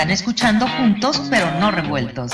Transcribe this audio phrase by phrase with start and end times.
[0.00, 2.32] Están escuchando juntos pero no revueltos.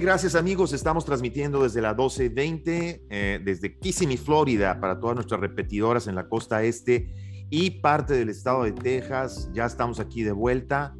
[0.00, 0.72] Gracias amigos.
[0.72, 6.28] Estamos transmitiendo desde la 1220, eh, desde Kissimmee, Florida, para todas nuestras repetidoras en la
[6.28, 7.14] costa este
[7.50, 9.48] y parte del estado de Texas.
[9.54, 10.94] Ya estamos aquí de vuelta.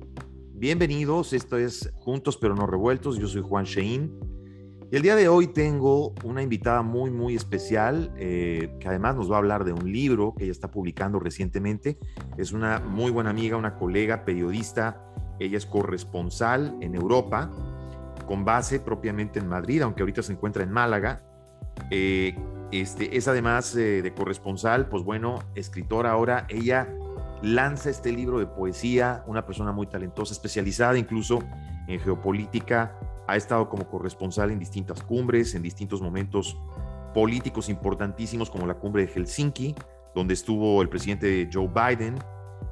[0.54, 3.18] Bienvenidos, esto es Juntos pero no revueltos.
[3.18, 4.18] Yo soy Juan Shein.
[4.90, 9.30] Y el día de hoy tengo una invitada muy, muy especial, eh, que además nos
[9.30, 11.98] va a hablar de un libro que ella está publicando recientemente.
[12.38, 15.02] Es una muy buena amiga, una colega periodista.
[15.38, 17.50] Ella es corresponsal en Europa
[18.26, 21.22] con base propiamente en Madrid, aunque ahorita se encuentra en Málaga.
[21.90, 22.34] Eh,
[22.72, 26.46] este, es además eh, de corresponsal, pues bueno, escritora ahora.
[26.48, 26.88] Ella
[27.42, 31.38] lanza este libro de poesía, una persona muy talentosa, especializada incluso
[31.86, 32.98] en geopolítica.
[33.28, 36.56] Ha estado como corresponsal en distintas cumbres, en distintos momentos
[37.14, 39.74] políticos importantísimos como la cumbre de Helsinki,
[40.14, 42.16] donde estuvo el presidente Joe Biden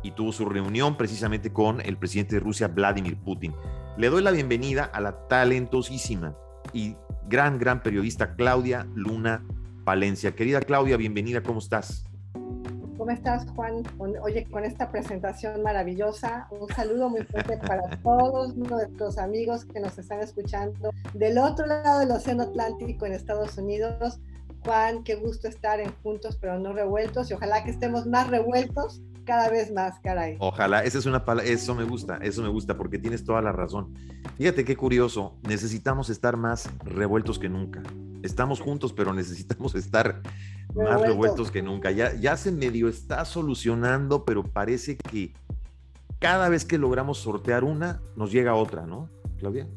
[0.03, 3.55] y tuvo su reunión precisamente con el presidente de Rusia, Vladimir Putin.
[3.97, 6.37] Le doy la bienvenida a la talentosísima
[6.73, 6.97] y
[7.29, 9.47] gran, gran periodista Claudia Luna
[9.85, 10.35] Palencia.
[10.35, 12.05] Querida Claudia, bienvenida, ¿cómo estás?
[12.99, 13.85] ¿Cómo estás, Juan?
[14.21, 19.97] Oye, con esta presentación maravillosa, un saludo muy fuerte para todos nuestros amigos que nos
[19.97, 24.19] están escuchando del otro lado del Océano Atlántico en Estados Unidos.
[24.65, 29.03] Juan, qué gusto estar en Juntos pero no revueltos y ojalá que estemos más revueltos
[29.25, 30.37] cada vez más, caray.
[30.39, 33.53] Ojalá, esa es una palabra, eso me gusta, eso me gusta, porque tienes toda la
[33.53, 33.95] razón.
[34.37, 37.83] Fíjate qué curioso, necesitamos estar más revueltos que nunca.
[38.23, 40.23] Estamos juntos, pero necesitamos estar
[40.75, 41.91] más revueltos que nunca.
[41.91, 45.33] Ya, ya se medio está solucionando, pero parece que
[46.19, 49.69] cada vez que logramos sortear una, nos llega otra, ¿no, Claudia?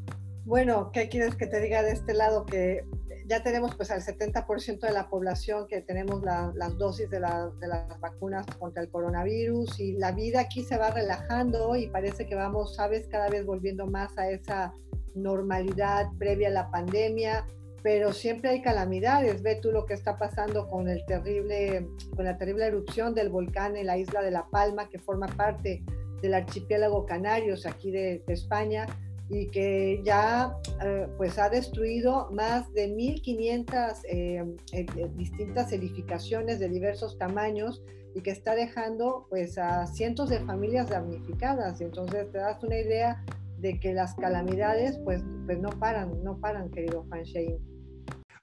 [0.46, 2.46] Bueno, ¿qué quieres que te diga de este lado?
[2.46, 2.86] Que
[3.28, 7.52] ya tenemos pues al 70% de la población que tenemos las dosis de, las
[8.00, 12.76] vacunas contra el coronavirus y la vida aquí se va relajando y parece que vamos,
[12.76, 14.74] sabes, cada vez volviendo más a esa
[15.14, 17.46] normalidad previa a la pandemia,
[17.84, 19.42] pero siempre hay calamidades.
[19.42, 23.76] Ve tú lo que está pasando con el terrible, con la terrible erupción del volcán
[23.76, 25.84] en la isla de La Palma, que forma parte
[26.22, 28.88] del archipiélago Canarios aquí de España
[29.30, 36.70] y que ya eh, pues ha destruido más de 1.500 eh, eh, distintas edificaciones de
[36.70, 37.84] diversos tamaños
[38.16, 41.82] y que está dejando pues a cientos de familias damnificadas.
[41.82, 43.24] Entonces te das una idea
[43.60, 47.58] de que las calamidades pues, pues no paran, no paran, querido Juan Shein.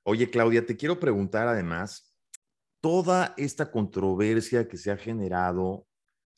[0.03, 2.15] Oye, Claudia, te quiero preguntar además,
[2.83, 5.87] toda esta controversia que se ha generado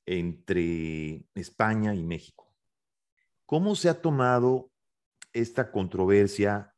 [0.07, 2.46] entre España y México
[3.47, 4.73] ¿Cómo se ha tomado
[5.33, 6.75] esta controversia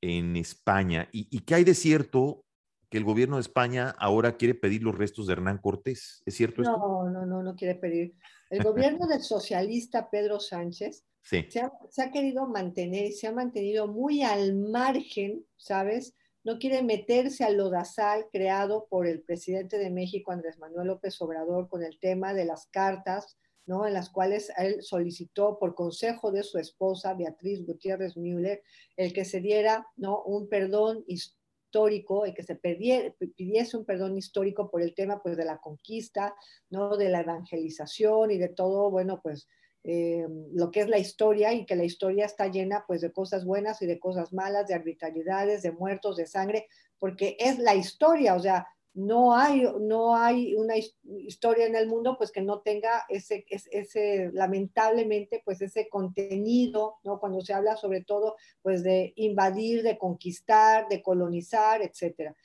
[0.00, 1.08] en España?
[1.12, 2.46] ¿Y, qué hay de cierto
[2.88, 6.22] que el gobierno de España ahora quiere pedir los restos de Hernán Cortés?
[6.24, 6.78] ¿Es cierto esto?
[6.78, 8.16] No, no, no, no quiere pedir.
[8.48, 13.32] El gobierno del socialista Pedro Sánchez se, ha, se, ha, querido mantener y se ha
[13.32, 16.14] mantenido muy al margen, ¿sabes?
[16.42, 21.68] No quiere meterse al lodazal creado por el presidente de México, Andrés Manuel López Obrador,
[21.68, 23.36] con el tema de las cartas
[23.66, 23.86] ¿no?
[23.86, 28.62] en las cuales él solicitó por consejo de su esposa, Beatriz Gutiérrez Müller,
[28.96, 30.22] el que se diera ¿no?
[30.22, 35.44] un perdón histórico, el que se pidiese un perdón histórico por el tema pues, de
[35.44, 36.34] la conquista,
[36.70, 36.96] ¿no?
[36.96, 39.48] de la evangelización y de todo, bueno, pues
[39.84, 43.44] eh, lo que es la historia y que la historia está llena pues de cosas
[43.44, 46.68] buenas y de cosas malas, de arbitrariedades, de muertos, de sangre,
[46.98, 52.16] porque es la historia, o sea, no hay, no hay una historia en el mundo
[52.18, 57.18] pues que no tenga ese, ese, lamentablemente pues ese contenido, ¿no?
[57.18, 62.36] Cuando se habla sobre todo pues de invadir, de conquistar, de colonizar, etcétera.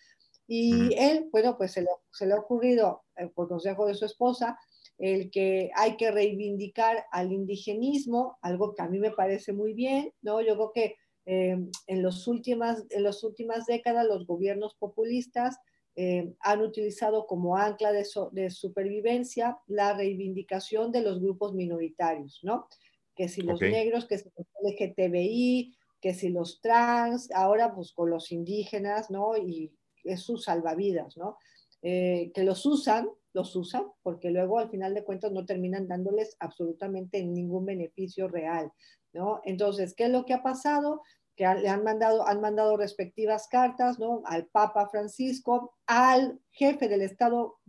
[0.48, 4.06] Y él, bueno, pues se le, se le ha ocurrido, eh, por consejo de su
[4.06, 4.58] esposa,
[4.98, 10.14] el que hay que reivindicar al indigenismo, algo que a mí me parece muy bien,
[10.22, 10.42] ¿no?
[10.42, 10.96] Yo creo que
[11.26, 11.58] eh,
[11.88, 15.58] en, los últimas, en las últimas décadas los gobiernos populistas
[16.00, 22.68] eh, han utilizado como ancla de, de, supervivencia la reivindicación de los grupos minoritarios, ¿no?
[23.16, 28.12] Que si los negros, que si los LGTBI, que si los trans, ahora pues con
[28.12, 29.36] los indígenas, ¿no?
[29.38, 29.74] Y
[30.04, 31.40] es sus salvavidas, ¿no?
[31.82, 36.38] Eh, que los usan, los usan, porque luego al final de cuentas no terminan dándoles
[36.40, 38.72] absolutamente ningún beneficio real,
[39.14, 39.42] ¿no?
[39.46, 41.02] Entonces, ¿qué es lo que ha pasado?
[41.38, 44.24] Que le han mandado, han mandado respectivas cartas, ¿no?
[44.26, 47.60] Al Papa Francisco, al jefe del Estado,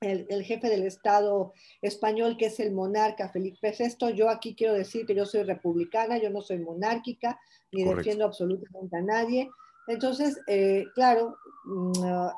[0.00, 4.14] el, jefe del Estado español, que es el monarca Felipe VI.
[4.14, 7.40] Yo aquí quiero decir que yo soy republicana, yo no soy monárquica,
[7.72, 9.48] ni defiendo absolutamente a nadie.
[9.86, 11.34] Entonces, eh, claro,
[11.64, 11.92] mm,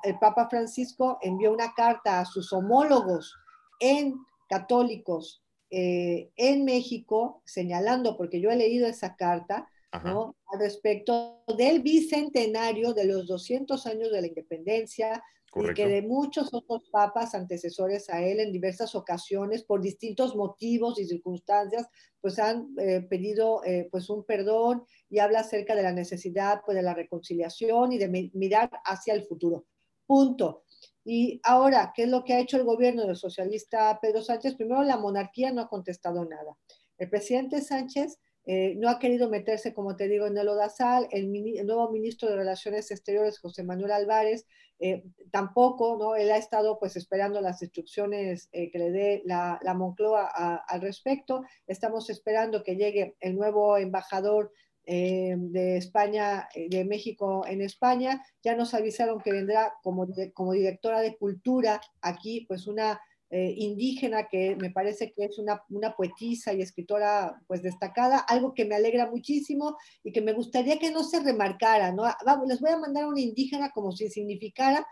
[0.05, 3.35] el Papa Francisco envió una carta a sus homólogos
[3.81, 4.15] en
[4.49, 9.69] católicos eh, en México, señalando, porque yo he leído esa carta,
[10.05, 10.37] ¿no?
[10.47, 15.23] Al respecto del bicentenario de los 200 años de la independencia,
[15.55, 20.99] y que de muchos otros papas antecesores a él en diversas ocasiones, por distintos motivos
[21.01, 21.89] y circunstancias,
[22.21, 26.77] pues han eh, pedido eh, pues un perdón y habla acerca de la necesidad pues
[26.77, 29.67] de la reconciliación y de mirar hacia el futuro.
[30.07, 30.65] Punto.
[31.05, 34.55] Y ahora, ¿qué es lo que ha hecho el gobierno del socialista Pedro Sánchez?
[34.55, 36.57] Primero, la monarquía no ha contestado nada.
[36.99, 41.09] El presidente Sánchez eh, no ha querido meterse, como te digo, en el odasal.
[41.11, 41.31] El,
[41.67, 44.47] nuevo ministro de Relaciones Exteriores, José Manuel Álvarez,
[44.79, 46.17] eh, tampoco, ¿no?
[46.17, 50.27] Él ha estado pues esperando las instrucciones eh, que le dé la, Moncloa
[50.67, 51.43] al respecto.
[51.67, 54.53] Estamos esperando que llegue el nuevo embajador
[54.87, 58.25] de España, de México en España.
[58.43, 63.01] Ya nos avisaron que vendrá como, como directora de cultura aquí, pues una
[63.33, 68.55] eh, indígena que me parece que es una, una, poetisa y escritora pues destacada, algo
[68.55, 72.03] que me alegra muchísimo y que me gustaría que no se remarcara, ¿no?
[72.27, 74.85] Vamos, les voy a mandar una indígena como si significara,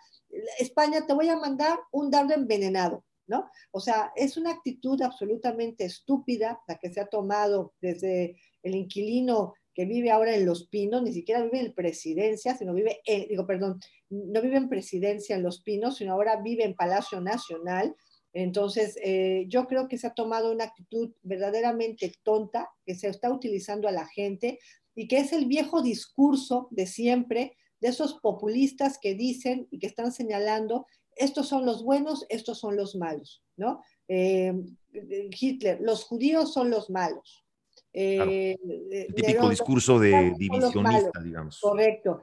[0.61, 3.51] España, te voy a mandar un dardo envenenado, ¿no?
[3.73, 9.55] O sea, es una actitud absolutamente estúpida la que se ha tomado desde el inquilino
[9.75, 13.81] que vive ahora en Los Pinos, ni siquiera vive en presidencia, sino vive, digo, perdón,
[14.11, 17.97] no vive en presidencia en Los Pinos, sino ahora vive en Palacio Nacional,
[18.33, 23.33] entonces, eh, yo creo que se ha tomado una actitud verdaderamente tonta, que se está
[23.33, 24.59] utilizando a la gente
[24.95, 29.87] y que es el viejo discurso de siempre de esos populistas que dicen y que
[29.87, 33.83] están señalando, estos son los buenos, estos son los malos, ¿no?
[34.09, 34.53] Eh,
[34.93, 37.45] Hitler, los judíos son los malos.
[37.93, 38.57] Eh,
[38.91, 41.61] el típico discurso de divisionista, digamos.
[41.61, 42.23] Correcto.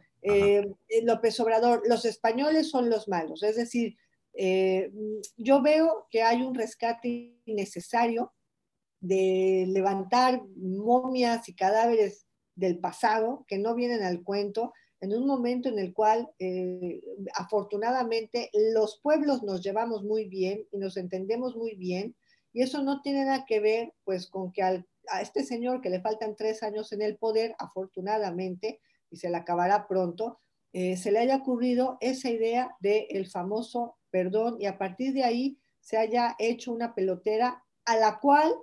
[1.03, 3.95] López Obrador, los españoles son los malos, es decir,
[4.37, 4.91] eh,
[5.37, 8.33] yo veo que hay un rescate innecesario
[8.99, 15.69] de levantar momias y cadáveres del pasado que no vienen al cuento en un momento
[15.69, 17.01] en el cual eh,
[17.35, 22.15] afortunadamente los pueblos nos llevamos muy bien y nos entendemos muy bien
[22.53, 26.01] y eso no tiene nada que ver pues con que a este señor que le
[26.01, 28.81] faltan tres años en el poder afortunadamente
[29.11, 30.39] y se le acabará pronto
[30.77, 35.57] eh, se le haya ocurrido esa idea del famoso perdón, y a partir de ahí
[35.79, 38.53] se haya hecho una pelotera a la cual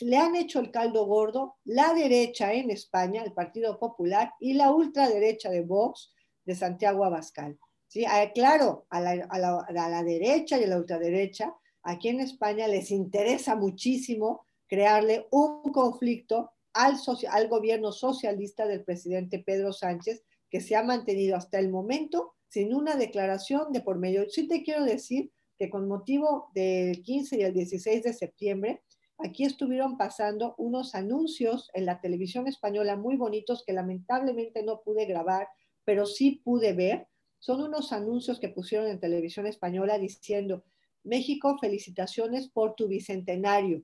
[0.00, 4.70] le han hecho el caldo gordo la derecha en España, el Partido Popular, y la
[4.70, 6.12] ultraderecha de Vox
[6.44, 7.58] de Santiago Abascal.
[7.88, 8.04] ¿Sí?
[8.04, 11.54] Ah, claro, a la, derecha y a la ultraderecha,
[11.84, 16.96] aquí en España les interesa muchísimo crearle un conflicto al,
[17.30, 22.74] al gobierno socialista del presidente Pedro Sánchez, que se ha mantenido hasta el momento sin
[22.74, 24.28] una declaración de por medio.
[24.30, 28.82] Sí te quiero decir que con motivo del 15 y el 16 de septiembre,
[29.18, 35.06] aquí estuvieron pasando unos anuncios en la televisión española muy bonitos que lamentablemente no pude
[35.06, 35.48] grabar,
[35.84, 37.08] pero sí pude ver.
[37.38, 40.64] Son unos anuncios que pusieron en televisión española diciendo,
[41.04, 43.82] México, felicitaciones por tu bicentenario.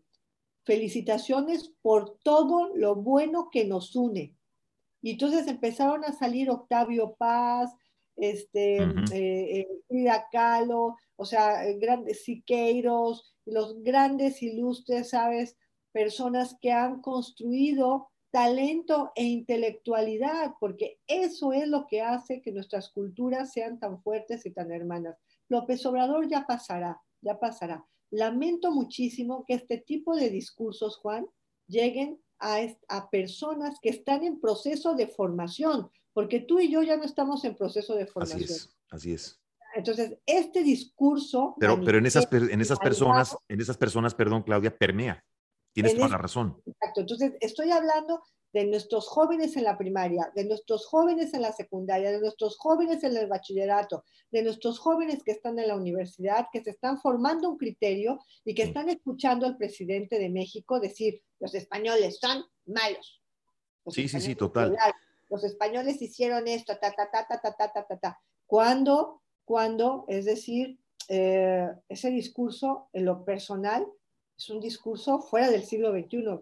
[0.64, 4.34] Felicitaciones por todo lo bueno que nos une.
[5.02, 7.74] Y entonces empezaron a salir Octavio Paz,
[8.16, 15.56] este, eh, eh, Frida Kahlo, o sea, eh, grandes Siqueiros, los grandes ilustres, ¿sabes?
[15.92, 22.90] Personas que han construido talento e intelectualidad, porque eso es lo que hace que nuestras
[22.90, 25.18] culturas sean tan fuertes y tan hermanas.
[25.48, 27.84] López Obrador ya pasará, ya pasará.
[28.10, 31.26] Lamento muchísimo que este tipo de discursos, Juan,
[31.66, 32.58] lleguen a,
[32.88, 37.44] a personas que están en proceso de formación, porque tú y yo ya no estamos
[37.44, 38.42] en proceso de formación.
[38.42, 39.38] Así es, así es.
[39.74, 41.54] Entonces, este discurso...
[41.58, 45.24] Pero, pero en, esas, en esas personas, en esas personas, perdón, Claudia, permea.
[45.72, 46.60] Tienes toda la razón.
[46.66, 47.00] Exacto.
[47.00, 48.22] Entonces, estoy hablando
[48.52, 53.02] de nuestros jóvenes en la primaria, de nuestros jóvenes en la secundaria, de nuestros jóvenes
[53.04, 57.48] en el bachillerato, de nuestros jóvenes que están en la universidad, que se están formando
[57.48, 63.20] un criterio y que están escuchando al presidente de México decir, los españoles son malos.
[63.88, 64.76] sí, sí, sí, total
[65.32, 68.20] los españoles hicieron esto, ta, ta, ta, ta, ta, ta, ta, ta, ta.
[68.46, 69.22] ¿Cuándo?
[69.46, 70.04] ¿Cuándo?
[70.06, 70.78] Es decir,
[71.08, 73.86] eh, ese discurso, en lo personal,
[74.36, 76.40] es un discurso fuera del siglo XXI.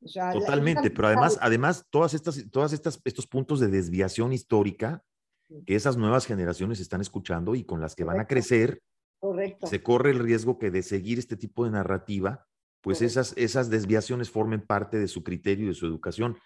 [0.00, 5.02] O sea, Totalmente, pero además, además todas estas, todas estas, estos puntos de desviación histórica
[5.66, 8.82] que esas nuevas generaciones están escuchando y con las que van a crecer,
[9.18, 9.66] Correcto.
[9.66, 12.46] se corre el riesgo que de seguir este tipo de narrativa,
[12.80, 16.38] pues esas, esas desviaciones formen parte de su criterio y de su educación.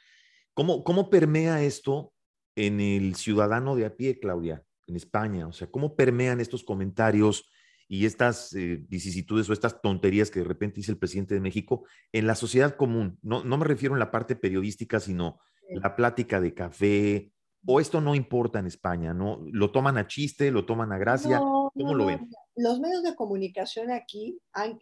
[0.55, 2.13] ¿Cómo, ¿Cómo permea esto
[2.57, 5.47] en el ciudadano de a pie, Claudia, en España?
[5.47, 7.51] O sea, ¿cómo permean estos comentarios
[7.93, 11.85] y estas eh, vicisitudes o estas tonterías que de repente dice el presidente de México
[12.11, 13.19] en la sociedad común?
[13.21, 17.33] No, no me refiero en la parte periodística, sino la plática de café,
[17.67, 19.41] o esto no importa en España, ¿no?
[19.53, 21.39] ¿Lo toman a chiste, lo toman a gracia?
[21.39, 22.31] ¿Cómo lo ven?
[22.57, 24.81] Los medios de comunicación aquí han,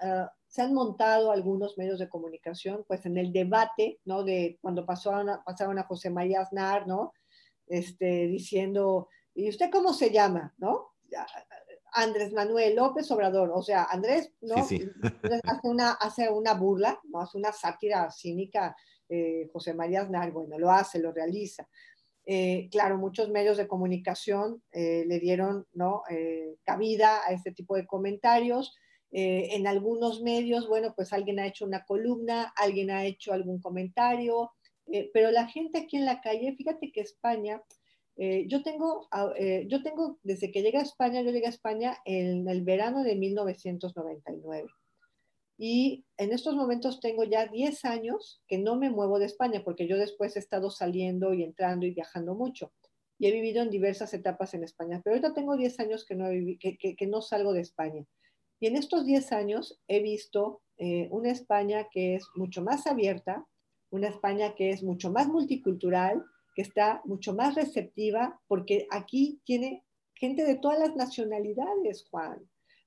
[0.00, 4.24] ah, se han montado algunos medios de comunicación, pues en el debate, ¿no?
[4.24, 5.12] De cuando pasó
[5.44, 7.12] pasaron a José María Aznar, ¿no?
[7.66, 10.86] Este, diciendo, ¿y usted cómo se llama, no?
[11.92, 14.56] Andrés Manuel López Obrador, o sea, Andrés, ¿no?
[14.56, 14.90] Hace,
[15.64, 17.20] una, hace una burla, ¿no?
[17.20, 18.76] Hace una sátira cínica,
[19.08, 21.68] eh, José María Aznar, bueno, lo hace, lo realiza.
[22.24, 26.02] Eh, claro, muchos medios de comunicación eh, le dieron ¿no?
[26.64, 28.76] Cabida a este tipo de comentarios.
[29.12, 34.52] en algunos medios, bueno, pues alguien ha hecho una columna, alguien ha hecho algún comentario,
[35.12, 37.60] pero la gente aquí en la calle, fíjate que España,
[38.48, 39.32] yo, tengo, ah,
[39.66, 43.16] yo tengo, desde que llegué a España, yo llegué a España en el verano de
[43.16, 44.68] 1999.
[45.62, 49.86] Y en estos momentos tengo ya 10 años que no me muevo de España, porque
[49.86, 52.72] yo después he estado saliendo y entrando y viajando mucho.
[53.18, 56.30] Y he vivido en diversas etapas en España, pero ahorita tengo 10 años que no,
[56.58, 58.06] que, no salgo de España.
[58.58, 63.44] Y en estos 10 años he visto eh, una España que es mucho más abierta,
[63.90, 69.84] una España que es mucho más multicultural, que está mucho más receptiva, porque aquí tiene
[70.14, 72.38] gente de todas las nacionalidades, Juan.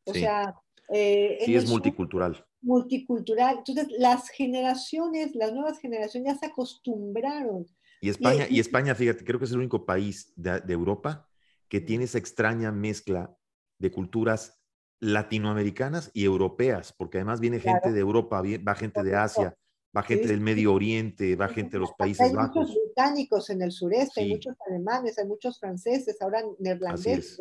[0.05, 0.55] O sea...
[0.89, 3.57] Eh, sí, es multicultural multicultural.
[3.59, 7.67] Entonces, las generaciones, las nuevas generaciones ya se acostumbraron.
[8.01, 11.29] Y España, y, España fíjate, creo que es el único país de, Europa
[11.69, 13.35] que tiene esa extraña mezcla
[13.79, 14.61] de culturas
[14.99, 19.55] latinoamericanas y europeas, porque además viene gente de Europa, va gente de Asia,
[19.95, 22.69] va gente del Medio Oriente, va gente de los Países Bajos.
[22.69, 27.39] Muchos británicos en el sureste, hay muchos alemanes, hay muchos franceses, ahora neerlandeses.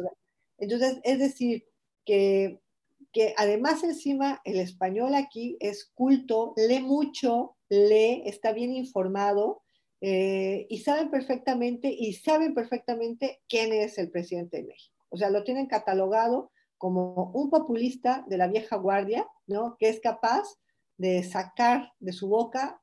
[0.59, 1.65] Entonces, es decir,
[2.05, 2.63] que
[3.13, 9.63] que además encima el español aquí es culto, lee mucho, lee, está bien informado
[10.01, 15.05] eh, y saben perfectamente y saben perfectamente quién es el presidente de México.
[15.11, 19.77] O sea, lo tienen catalogado como un populista de la vieja guardia, ¿no?
[19.79, 20.43] Que es capaz
[20.97, 22.81] de sacar de su boca,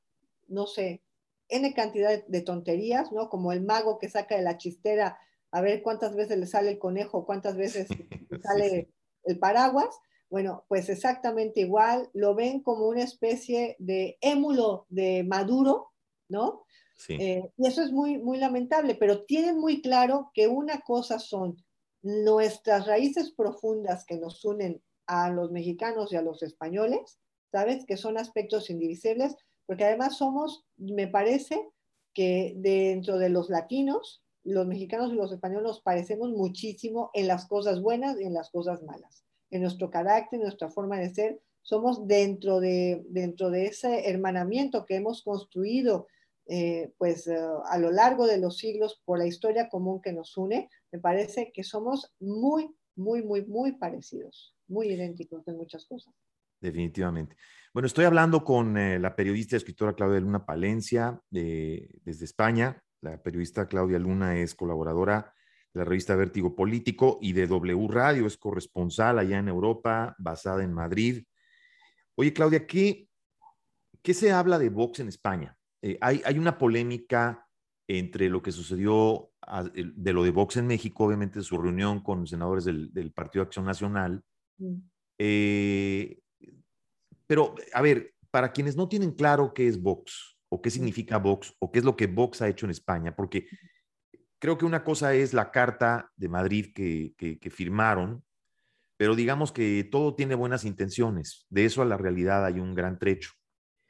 [0.48, 1.02] no sé,
[1.50, 3.30] n cantidad de tonterías, ¿no?
[3.30, 5.20] Como el mago que saca de la chistera
[5.52, 7.88] a ver cuántas veces le sale el conejo, cuántas veces
[8.44, 8.90] sale
[9.24, 15.92] el paraguas, bueno, pues exactamente igual, lo ven como una especie de émulo de Maduro,
[16.28, 16.66] ¿no?
[16.96, 17.14] Sí.
[17.20, 21.58] Eh, y eso es muy, muy lamentable, pero tienen muy claro que una cosa son
[22.04, 27.20] nuestras raíces profundas que nos unen a los mexicanos y a los españoles,
[27.52, 27.86] ¿sabes?
[27.86, 29.36] Que son aspectos indivisibles,
[29.70, 31.64] porque además somos, me parece,
[32.12, 37.46] que dentro de los latinos, los mexicanos y los españoles nos parecemos muchísimo en las
[37.46, 41.40] cosas buenas y en las cosas malas en nuestro carácter, en nuestra forma de ser,
[41.62, 46.08] somos dentro de, dentro de ese hermanamiento que hemos construido
[46.48, 50.36] eh, pues eh, a lo largo de los siglos por la historia común que nos
[50.36, 56.12] une, me parece que somos muy, muy, muy, muy parecidos, muy idénticos en muchas cosas.
[56.60, 57.36] Definitivamente.
[57.74, 62.84] Bueno, estoy hablando con eh, la periodista y escritora Claudia Luna Palencia desde España.
[63.02, 65.34] La periodista Claudia Luna es colaboradora
[65.74, 70.74] la revista Vértigo Político y de W Radio, es corresponsal allá en Europa, basada en
[70.74, 71.24] Madrid.
[72.16, 73.08] Oye, Claudia, ¿qué,
[74.02, 75.58] qué se habla de Vox en España?
[75.82, 77.48] Eh, hay, hay, una polémica
[77.88, 79.32] entre lo que sucedió
[79.74, 84.24] de lo de Vox en México, obviamente su reunión con senadores del, Partido Acción Nacional.
[84.58, 84.76] Mm.
[85.18, 86.20] Eh,
[87.30, 91.54] pero, a ver, para quienes no tienen claro qué es Vox o qué significa Vox
[91.60, 93.46] o qué es lo que Vox ha hecho en España, porque
[94.40, 98.24] creo que una cosa es la carta de Madrid que, firmaron,
[98.98, 101.46] pero digamos que todo tiene buenas intenciones.
[101.50, 103.34] De eso a la realidad hay un gran trecho.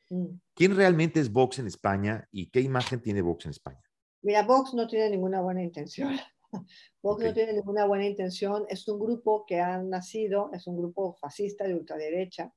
[0.10, 0.38] Mm.
[0.53, 3.81] ¿Quién realmente es Vox en España y qué imagen tiene Vox en España?
[4.22, 6.13] Mira, Vox no tiene ninguna buena intención.
[7.01, 8.65] Vox no tiene ninguna buena intención.
[8.67, 12.53] Es un grupo que ha nacido, es un grupo fascista de ultraderecha,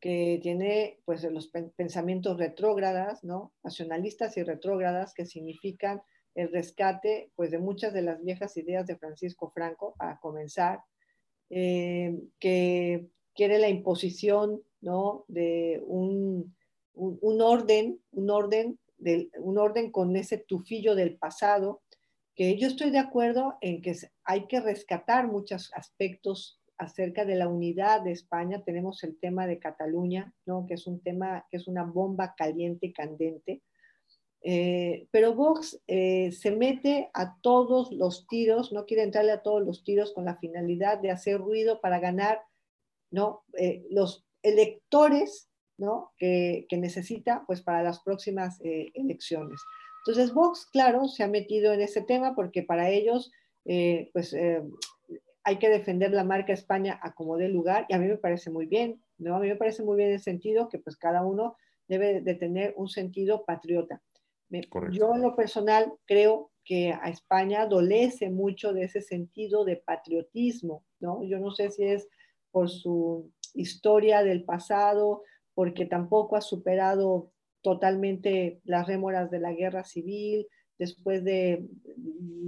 [0.00, 3.52] que tiene pues los pensamientos retrógradas, ¿no?
[3.62, 6.02] Nacionalistas y retrógradas que significan
[6.34, 10.80] el rescate pues, de muchas de las viejas ideas de Francisco Franco, para comenzar,
[11.48, 15.24] eh, que quiere la imposición ¿no?
[15.28, 16.54] de un,
[16.94, 21.82] un, orden, un orden, del, un orden con ese tufillo del pasado,
[22.34, 27.48] que yo estoy de acuerdo en que hay que rescatar muchos aspectos acerca de la
[27.48, 28.62] unidad de España.
[28.64, 30.66] Tenemos el tema de Cataluña, ¿no?
[30.66, 33.62] que es un tema, que es una bomba caliente y candente.
[34.42, 39.60] Eh, pero Vox eh, se mete a todos los tiros, no quiere entrarle a todos
[39.64, 42.42] los tiros con la finalidad de hacer ruido para ganar
[43.10, 43.42] ¿no?
[43.58, 46.12] Eh, los electores ¿no?
[46.16, 49.60] que, necesita pues, para las próximas elecciones.
[50.06, 53.32] Entonces Vox, claro, se ha metido en ese tema porque para ellos
[53.64, 54.32] pues,
[55.46, 58.50] hay que defender la marca España a como dé lugar y a mí me parece
[58.50, 59.36] muy bien, ¿no?
[59.36, 62.74] A mí me parece muy bien el sentido que pues cada uno debe de tener
[62.76, 64.02] un sentido patriota.
[64.90, 70.82] Yo en lo personal creo que a España adolece mucho de ese sentido de patriotismo,
[70.98, 71.22] ¿no?
[71.22, 72.08] Yo no sé si es
[72.50, 75.22] por su historia del pasado,
[75.54, 77.30] porque tampoco ha superado
[77.62, 81.68] totalmente las rémoras de la guerra civil, después de,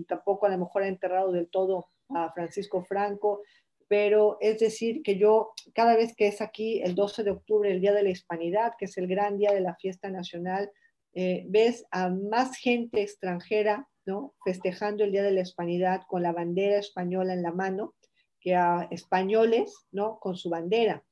[0.09, 3.43] tampoco a lo mejor ha enterrado del todo a Francisco Franco,
[3.88, 7.81] pero es decir que yo cada vez que es aquí el 12 de octubre, el
[7.81, 10.71] Día de la Hispanidad, que es el gran día de la fiesta nacional,
[11.15, 14.35] eh, ves a más gente extranjera, ¿no?
[14.45, 17.95] Festejando el Día de la Hispanidad con la bandera española en la mano,
[18.41, 20.19] que a españoles, ¿no?
[20.21, 21.03] Con su bandera.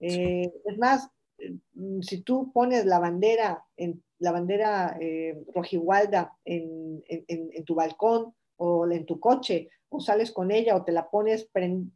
[0.00, 1.08] Eh, es más,
[2.02, 8.90] si tú pones la bandera, en, la bandera eh, rojigualda en, en, tu balcón o
[8.90, 11.48] en tu coche, o sales con ella o te la pones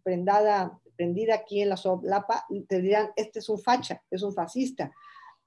[0.02, 4.92] prendada, prendida aquí en la solapa, te dirán, este es un facha, es un fascista.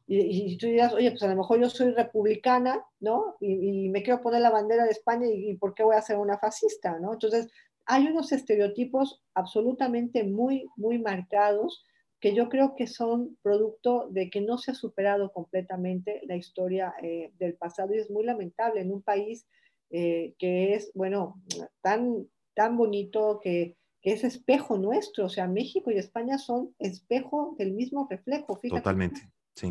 [0.07, 3.37] Y, tú dirás, oye, pues a lo mejor yo soy republicana, ¿no?
[3.39, 6.37] Y, me quiero poner la bandera de España y, ¿por qué voy a ser una
[6.37, 7.13] fascista, ¿no?
[7.13, 7.49] Entonces,
[7.87, 11.83] hay unos estereotipos absolutamente muy, muy marcados
[12.20, 16.93] que yo creo que son producto de que no se ha superado completamente la historia
[17.01, 19.48] eh, del pasado y es muy lamentable en un país
[19.91, 21.41] eh, que es, bueno,
[21.81, 27.55] tan, tan bonito que, que, es espejo nuestro, o sea, México y España son espejo
[27.59, 28.81] del mismo reflejo, fíjate.
[28.81, 29.22] Totalmente.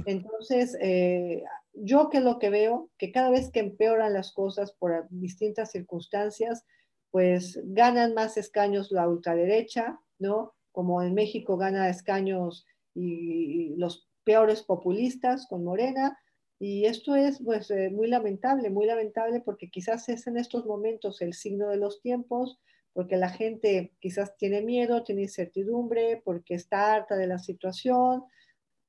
[0.07, 1.45] Entonces, eh,
[1.75, 6.65] yo que lo que veo, que cada vez que empeoran las cosas por distintas circunstancias,
[7.11, 10.55] pues ganan más escaños la ultraderecha, ¿no?
[10.73, 16.19] Como en México gana escaños y, los peores populistas con Morena.
[16.59, 21.21] Y esto es pues eh, muy lamentable, muy lamentable porque quizás es en estos momentos
[21.21, 22.59] el signo de los tiempos,
[22.95, 28.25] porque la gente quizás tiene miedo, tiene incertidumbre, porque está harta de la situación,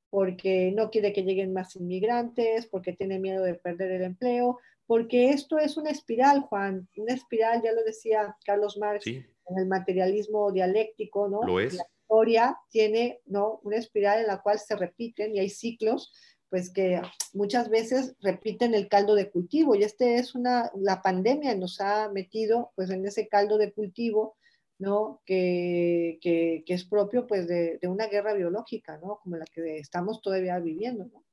[0.09, 5.31] porque no quiere que lleguen más inmigrantes, porque tiene miedo de perder el empleo, porque
[5.31, 9.25] esto es una espiral, Juan, una espiral, ya lo decía Carlos Marx, en
[9.57, 11.41] el materialismo dialéctico, ¿no?
[11.43, 11.73] Lo es.
[11.73, 13.59] La historia tiene, ¿no?
[13.63, 16.13] Una espiral en la cual se repiten y hay ciclos,
[16.55, 17.01] pues que
[17.33, 22.07] muchas veces repiten el caldo de cultivo y este es una, la pandemia nos ha
[22.07, 24.37] metido pues en ese caldo de cultivo
[24.79, 25.21] ¿no?
[25.25, 29.19] Que, que, que, es propio pues de, de, una guerra biológica, ¿no?
[29.21, 31.25] Como la que estamos todavía viviendo, ¿no?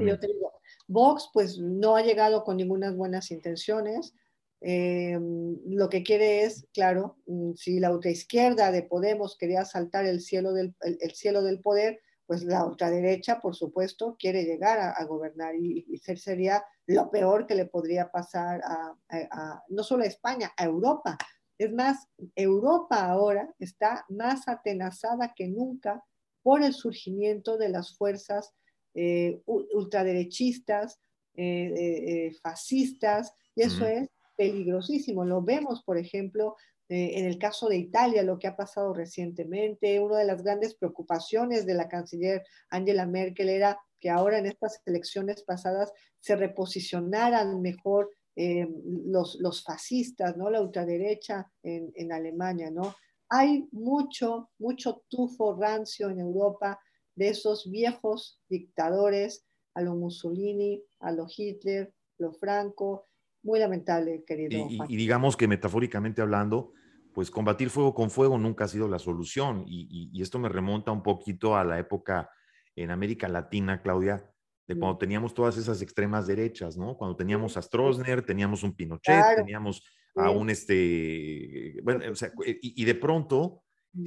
[0.00, 0.54] yo te digo,
[0.86, 4.14] Vox pues no ha llegado con ninguna buenas intenciones.
[4.62, 5.18] Eh,
[5.66, 10.54] lo que quiere es, claro, mm, si la ultraizquierda de Podemos quería saltar el cielo
[10.54, 15.86] del, el, cielo del poder, pues la ultraderecha, por supuesto, quiere llegar a, gobernar y,
[15.88, 20.64] y, sería lo peor que le podría pasar a, a, no solo a España, a
[20.66, 21.16] Europa,
[21.58, 26.04] es más, Europa ahora está más atenazada que nunca
[26.42, 28.54] por el surgimiento de las fuerzas
[28.94, 31.00] eh, ultraderechistas,
[31.34, 34.08] eh, eh, fascistas, y eso es
[34.38, 35.24] peligrosísimo.
[35.24, 36.56] Lo vemos, por ejemplo,
[36.88, 40.00] en el caso de Italia, lo que ha pasado recientemente.
[40.00, 44.80] Una de las grandes preocupaciones de la canciller Angela Merkel era que ahora en estas
[44.86, 48.66] elecciones pasadas se reposicionaran mejor eh,
[49.04, 50.48] los, los, fascistas, ¿no?
[50.48, 52.94] La ultraderecha en, en, Alemania, ¿no?
[53.28, 56.80] Hay mucho, mucho tufo rancio en Europa
[57.16, 63.08] de esos viejos dictadores, a lo Mussolini, a lo Hitler, lo Franco,
[63.42, 64.68] muy lamentable, querido.
[64.70, 66.72] Y, y, digamos que metafóricamente hablando,
[67.12, 69.64] pues combatir fuego con fuego nunca ha sido la solución.
[69.66, 72.30] Y, y, esto me remonta un poquito a la época
[72.76, 74.30] en América Latina, Claudia,
[74.66, 76.96] de cuando teníamos todas esas extremas derechas, ¿no?
[76.96, 79.82] Cuando teníamos a Stroessner, teníamos un Pinochet, teníamos
[80.14, 83.62] a un este, bueno, o sea, y, de pronto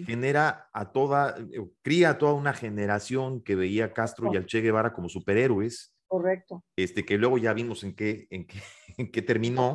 [0.05, 4.45] genera a toda, eh, cría a toda una generación que veía a Castro y al
[4.45, 5.95] Che Guevara como superhéroes.
[6.11, 6.65] Correcto.
[6.75, 8.59] Este, que luego ya vimos en qué, en qué,
[8.97, 9.73] en qué terminó,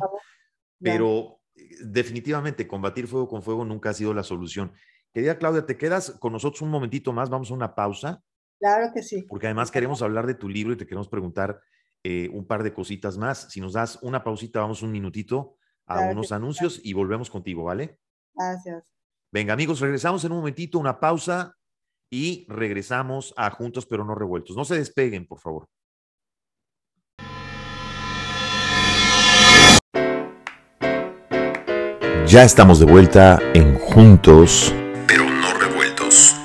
[0.79, 4.71] pero eh, definitivamente combatir fuego con fuego nunca ha sido la solución.
[5.11, 7.31] Querida Claudia, ¿te quedas con nosotros un momentito más?
[7.31, 8.21] Vamos a una pausa.
[8.59, 9.23] Claro que sí.
[9.27, 11.59] Porque además queremos hablar de tu libro y te queremos preguntar
[12.03, 13.51] eh, un par de cositas más.
[13.51, 17.97] Si nos das una pausita, vamos un minutito a unos anuncios y volvemos contigo, ¿vale?
[18.35, 18.83] Gracias.
[19.31, 21.55] Venga, amigos, regresamos en un momentito, una pausa
[22.11, 24.55] y regresamos a Juntos pero no revueltos.
[24.55, 25.67] No se despeguen, por favor.
[32.29, 34.75] Ya estamos de vuelta en Juntos
[35.07, 36.35] pero no revueltos.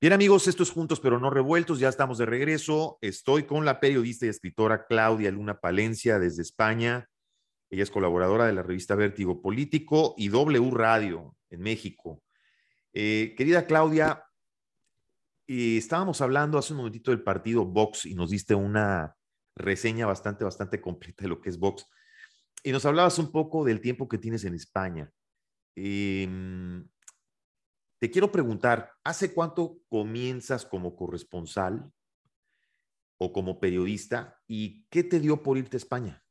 [0.00, 2.98] Bien amigos, esto es Juntos pero no revueltos, ya estamos de regreso.
[3.00, 7.08] Estoy con la periodista y escritora Claudia Luna Palencia desde España.
[7.70, 12.22] Ella es colaboradora de la revista Vértigo Político y W Radio en México.
[12.92, 14.25] Eh, querida Claudia,
[15.46, 19.16] eh, estábamos hablando hace un momentito del partido Vox y nos diste una
[19.54, 21.86] reseña bastante, bastante completa de lo que es Vox.
[22.62, 25.10] Y nos hablabas un poco del tiempo que tienes en España.
[25.76, 26.88] Em,
[27.98, 31.92] te quiero preguntar, ¿hace cuánto comienzas como corresponsal
[33.18, 36.25] o como periodista y qué te dio por irte a España?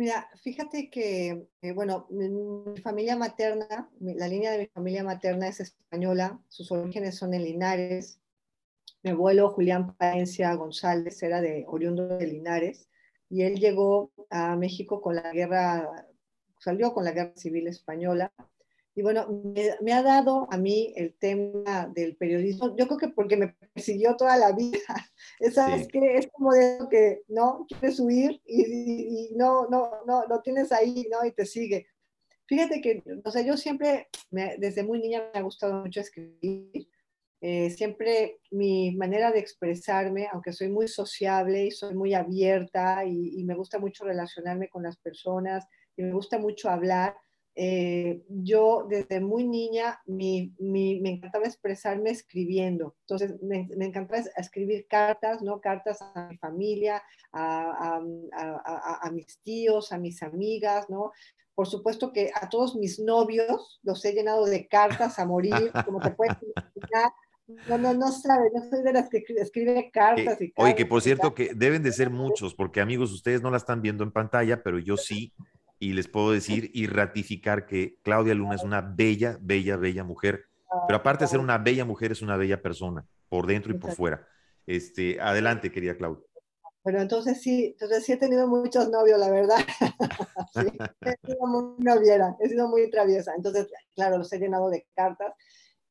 [0.00, 5.60] Mira, fíjate que, eh, bueno, mi, familia materna, la línea de mi familia materna es
[5.60, 8.18] española, sus orígenes son en Linares.
[9.02, 12.88] Mi abuelo Julián Palencia González era de oriundo de Linares
[13.28, 15.86] y él llegó a México con la guerra,
[16.58, 18.32] salió con la guerra civil española
[18.94, 19.42] y bueno,
[19.80, 24.16] me, ha dado a mí el tema del periodismo, yo creo que porque me persiguió
[24.16, 24.78] toda la vida.
[25.54, 27.66] ¿Sabes que Es como de que, ¿no?
[27.68, 31.24] Quieres huir y, no, no, no, lo tienes ahí, ¿no?
[31.24, 31.86] Y te sigue.
[32.46, 36.88] Fíjate que, o sea, yo siempre, desde muy niña me ha gustado mucho escribir.
[37.42, 43.40] Eh, siempre mi manera de expresarme, aunque soy muy sociable y soy muy abierta y,
[43.40, 45.64] y me gusta mucho relacionarme con las personas
[45.96, 47.16] y me gusta mucho hablar,
[47.62, 50.50] eh, yo desde muy niña me
[51.04, 52.96] encantaba expresarme escribiendo.
[53.02, 55.60] Entonces me, encantaba escribir cartas, ¿no?
[55.60, 57.02] Cartas a mi familia,
[57.34, 58.00] a,
[59.12, 61.12] mis tíos, a mis amigas, ¿no?
[61.54, 66.00] Por supuesto que a todos mis novios los he llenado de cartas a morir, como
[66.00, 67.12] te puedes imaginar.
[67.68, 70.64] No, no, no sabe, no soy de las que escribe cartas y cartas.
[70.64, 73.82] Oye, que por cierto, que deben de ser muchos, porque amigos, ustedes no la están
[73.82, 75.34] viendo en pantalla, pero yo sí
[75.80, 80.44] y les puedo decir y ratificar que Claudia Luna es una bella, bella, bella mujer.
[80.86, 83.92] Pero aparte de ser una bella mujer, es una bella persona, por dentro y por
[83.92, 84.24] fuera.
[84.66, 86.22] Este, adelante, querida Claudia.
[86.84, 89.58] Bueno, entonces sí, entonces sí he tenido muchos novios, la verdad.
[91.00, 93.32] he sido muy noviera, he sido muy traviesa.
[93.34, 95.34] Entonces, claro, los he llenado de cartas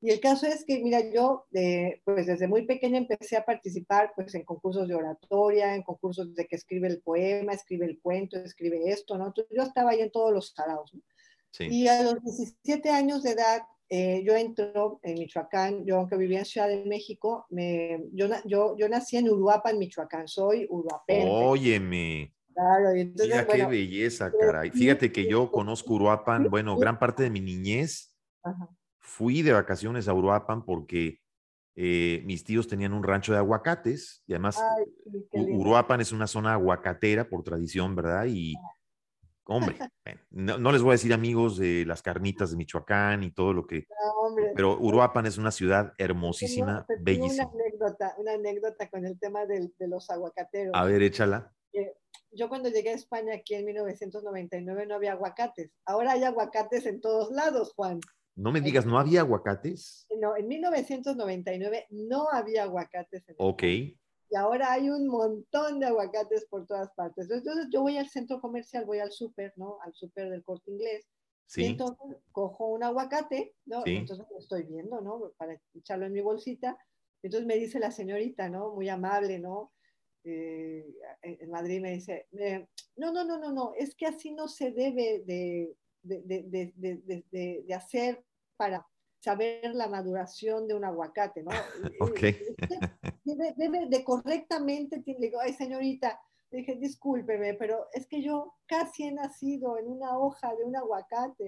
[0.01, 4.13] y el caso es que, mira, yo eh, pues desde muy pequeña empecé a participar
[4.15, 8.37] pues en concursos de oratoria, en concursos de que escribe el poema, escribe el cuento,
[8.37, 9.27] escribe esto, ¿no?
[9.27, 11.01] Entonces yo estaba ahí en todos los saraos, ¿no?
[11.51, 11.67] Sí.
[11.69, 16.39] Y a los 17 años de edad, eh, yo entro en Michoacán, yo aunque vivía
[16.39, 21.27] en Ciudad de México, me, yo, yo, yo nací en Uruapan, Michoacán, soy uruapense.
[21.29, 22.33] Óyeme.
[22.53, 24.69] Claro, y entonces, Mira qué belleza, caray.
[24.71, 28.15] Fíjate que yo conozco Uruapan, bueno, gran parte de mi niñez.
[28.43, 28.69] Ajá
[29.09, 31.19] fui de vacaciones a Uruapan porque
[31.75, 34.61] eh, mis tíos tenían un rancho de aguacates y además
[35.31, 38.25] Uruapan es una zona aguacatera por tradición, ¿verdad?
[38.27, 38.53] Y,
[39.45, 39.77] hombre,
[40.29, 43.87] no, les voy a decir amigos de las carnitas de Michoacán y todo lo que...
[44.55, 47.49] pero Uruapan es una ciudad hermosísima, bellísima.
[47.51, 50.73] Una anécdota, una anécdota con el tema de, los aguacateros.
[50.75, 51.51] A ver, échala.
[52.31, 55.71] Yo cuando llegué a España aquí en 1999 no había aguacates.
[55.85, 57.99] Ahora hay aguacates en todos lados, Juan.
[58.39, 60.07] No me digas, ¿no había aguacates?
[60.17, 63.27] No, en 1999 no había aguacates.
[63.27, 63.63] En ok.
[63.63, 67.29] Y ahora hay un montón de aguacates por todas partes.
[67.29, 69.79] Entonces yo voy al centro comercial, voy al súper, ¿no?
[69.81, 71.05] Al súper del corte inglés.
[71.47, 71.63] Sí.
[71.63, 73.83] Y entonces cojo un aguacate, ¿no?
[73.83, 73.97] Sí.
[73.97, 75.33] Entonces lo estoy viendo, ¿no?
[75.35, 76.77] Para echarlo en mi bolsita.
[77.21, 78.73] Entonces me dice la señorita, ¿no?
[78.73, 79.73] Muy amable, ¿no?
[80.23, 80.85] Eh,
[81.23, 84.71] en Madrid me dice, eh, no, no, no, no, no, es que así no se
[84.71, 86.21] debe de, de,
[86.75, 88.23] de, de hacer
[88.59, 88.85] para
[89.21, 91.51] saber la maduración de un aguacate, ¿no?
[92.01, 92.19] ok.
[93.23, 96.19] Debe, de correctamente, le digo, ay señorita,
[96.51, 100.75] le dije, discúlpeme, pero es que yo casi he nacido en una hoja de un
[100.75, 101.47] aguacate.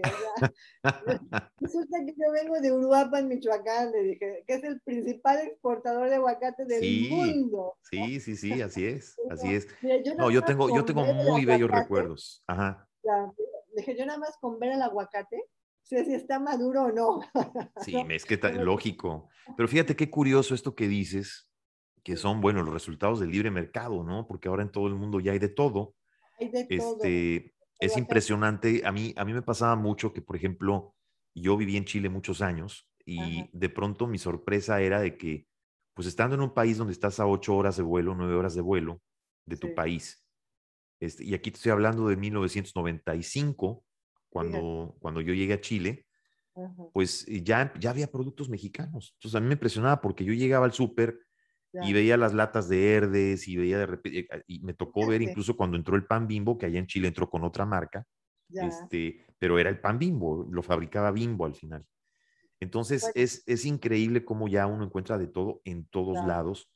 [1.59, 6.15] Resulta que yo vengo de Uruapan, Michoacán, le dije, que es el principal exportador de
[6.15, 7.75] aguacate del mundo.
[7.89, 9.67] Sí, sí, sí, así es, así es.
[10.17, 12.43] no, yo tengo, yo tengo muy bellos recuerdos.
[12.47, 12.87] Ajá.
[13.75, 15.43] dije, yo nada más con ver el aguacate,
[15.83, 17.19] si está maduro o no.
[17.85, 19.29] Sí, es que está lógico.
[19.57, 21.49] Pero fíjate qué curioso esto que dices,
[22.03, 24.27] que son, bueno, los resultados del libre mercado, ¿no?
[24.27, 25.95] Porque ahora en todo el mundo ya hay de todo.
[26.39, 26.95] Hay de todo.
[26.95, 28.81] Este, es impresionante.
[28.85, 30.95] A mí, a mí me pasaba mucho que, por ejemplo,
[31.35, 35.47] yo viví en Chile muchos años y de pronto mi sorpresa era de que,
[35.93, 38.61] pues estando en un país donde estás a ocho horas de vuelo, nueve horas de
[38.61, 39.01] vuelo
[39.45, 40.21] de tu país,
[41.01, 43.83] este, y aquí te estoy hablando de 1995,
[44.31, 46.07] cuando, cuando yo llegué a Chile,
[46.93, 49.13] pues ya, ya había productos mexicanos.
[49.17, 51.19] Entonces a mí me impresionaba porque yo llegaba al súper
[51.73, 55.21] y veía las latas de Herdes y veía de repente, eh, y me tocó ver
[55.21, 58.05] incluso cuando entró el pan bimbo, que allá en Chile entró con otra marca,
[58.53, 61.85] este, pero era el pan bimbo, lo fabricaba bimbo al final.
[62.59, 66.69] Entonces pues es, es increíble cómo ya uno encuentra de todo en todos lados,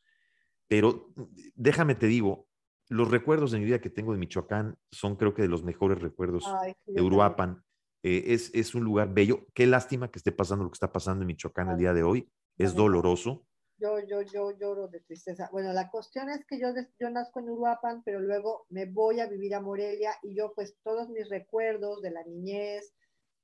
[0.67, 1.23] pero mm,
[1.55, 2.47] déjame te digo,
[2.89, 6.01] los recuerdos de mi vida que tengo de Michoacán son creo que de los mejores
[6.01, 6.45] recuerdos
[6.85, 7.63] de Uruapan.
[8.03, 9.47] Eh, es, es, un lugar bello.
[9.55, 12.29] Qué lástima que esté pasando lo que está pasando en Michoacán el día de hoy.
[12.57, 13.45] Es doloroso
[13.77, 15.49] yo, yo, yo lloro de tristeza.
[15.51, 16.69] Bueno, la cuestión es que yo,
[16.99, 20.77] yo nazco en Uruapan, pero luego me voy a vivir a Morelia y yo pues
[20.83, 22.93] todos mis recuerdos de la niñez,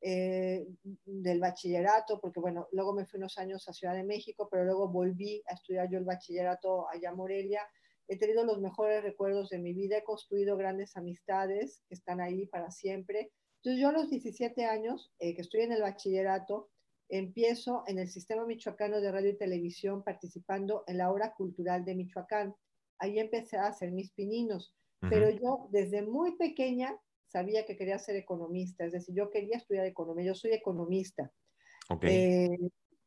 [0.03, 0.65] eh,
[1.05, 4.87] del bachillerato, porque bueno, luego me fui unos años a Ciudad de México, pero luego
[4.87, 7.61] volví a estudiar yo el bachillerato allá a Morelia.
[8.07, 12.45] He tenido los mejores recuerdos de mi vida, he construido grandes amistades que están ahí
[12.47, 13.31] para siempre.
[13.57, 16.69] Entonces yo a los 17 años, eh, que estoy en el bachillerato,
[17.09, 21.95] empiezo en el Sistema Michoacano de Radio y Televisión participando en la hora cultural de
[21.95, 22.55] Michoacán.
[22.99, 26.95] Ahí empecé a hacer mis pininos, pero yo desde muy pequeña
[27.27, 31.31] sabía que quería ser economista, es decir, yo quería estudiar economía, yo soy economista.
[31.89, 32.15] Okay.
[32.15, 32.59] Eh,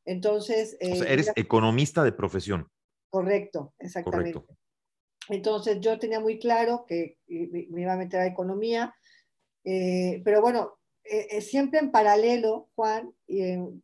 [0.05, 0.77] entonces...
[0.81, 2.69] o sea, eh, eres economista de profesión.
[3.11, 4.43] Correcto, exactamente.
[5.29, 8.95] Entonces yo tenía muy claro que me iba a meter a economía,
[9.65, 13.13] eh, pero bueno, eh, eh, siempre en paralelo, Juan,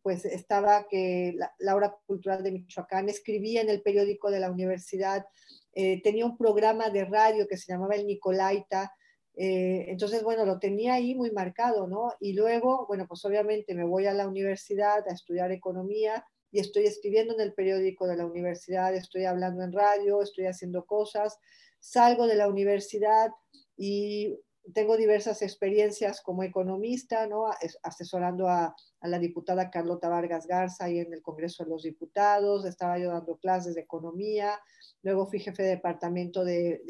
[0.01, 5.25] pues estaba que la, hora cultural de Michoacán, escribía en el periódico de la universidad,
[5.73, 8.91] eh, tenía un programa de radio que se llamaba El Nicolaita,
[9.33, 12.13] entonces, bueno, lo tenía ahí muy marcado, ¿no?
[12.19, 16.85] Y luego, bueno, pues obviamente me voy a la universidad a estudiar economía y estoy
[16.85, 21.39] escribiendo en el periódico de la universidad, estoy hablando en radio, estoy haciendo cosas,
[21.79, 23.31] salgo de la universidad
[23.77, 24.37] y
[24.73, 27.45] tengo diversas experiencias como economista, ¿no?
[27.83, 32.99] asesorando a, la diputada Carlota Vargas Garza ahí en el Congreso de los Diputados, estaba
[32.99, 34.59] yo dando clases de economía,
[35.01, 36.81] luego fui jefe de departamento de,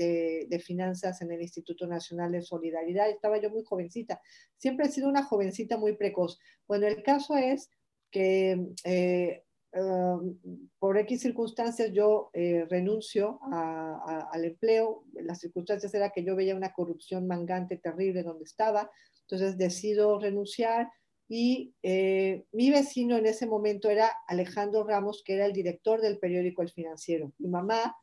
[0.49, 4.21] de, finanzas en el Instituto Nacional de Solidaridad, estaba yo muy jovencita,
[4.57, 6.37] siempre he sido una jovencita muy precoz.
[6.67, 7.69] Bueno, el caso es
[8.11, 9.43] que eh,
[9.73, 10.37] Em,
[10.79, 15.03] por X circunstancias yo eh, renuncio al empleo.
[15.13, 20.89] Las circunstancias era que yo veía una corrupción mangante terrible donde estaba, entonces decido renunciar
[21.33, 26.19] y eh, mi vecino en ese momento era Alejandro Ramos, que era el director del
[26.19, 27.31] periódico El Financiero.
[27.37, 27.95] Mi mamá,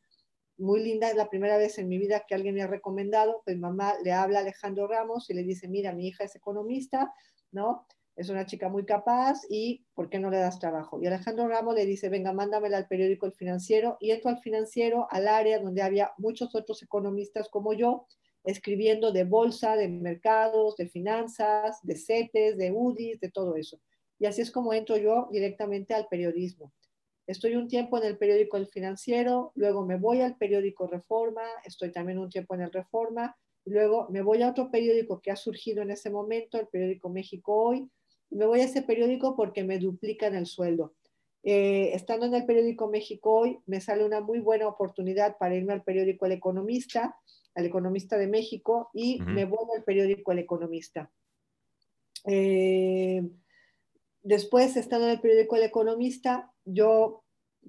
[0.57, 3.55] muy linda, es la primera vez en mi vida que alguien me ha recomendado, pues
[3.59, 7.13] mamá le habla a Alejandro Ramos y le dice, mira, mi hija es economista,
[7.51, 7.85] ¿no?
[8.19, 11.01] Es una chica muy capaz y ¿por qué no le das trabajo?
[11.01, 15.07] Y Alejandro Ramos le dice, venga, mándamela al periódico El Financiero y entro al financiero,
[15.09, 18.07] al área donde había muchos otros economistas como yo,
[18.43, 23.79] escribiendo de bolsa, de mercados, de finanzas, de CETES, de UDIs, de todo eso.
[24.19, 26.73] Y así es como entro yo directamente al periodismo.
[27.25, 31.93] Estoy un tiempo en el periódico El Financiero, luego me voy al periódico Reforma, estoy
[31.93, 35.83] también un tiempo en el Reforma, luego me voy a otro periódico que ha surgido
[35.83, 37.89] en ese momento, el periódico México Hoy,
[38.29, 40.93] me voy a ese periódico porque me duplican el sueldo.
[41.43, 45.73] Eh, estando en el periódico México Hoy, me sale una muy buena oportunidad para irme
[45.73, 47.15] al periódico El Economista,
[47.55, 51.11] al Economista de México, y me voy al periódico El Economista.
[52.25, 53.23] Eh,
[54.21, 57.23] después, estando en el periódico El Economista, yo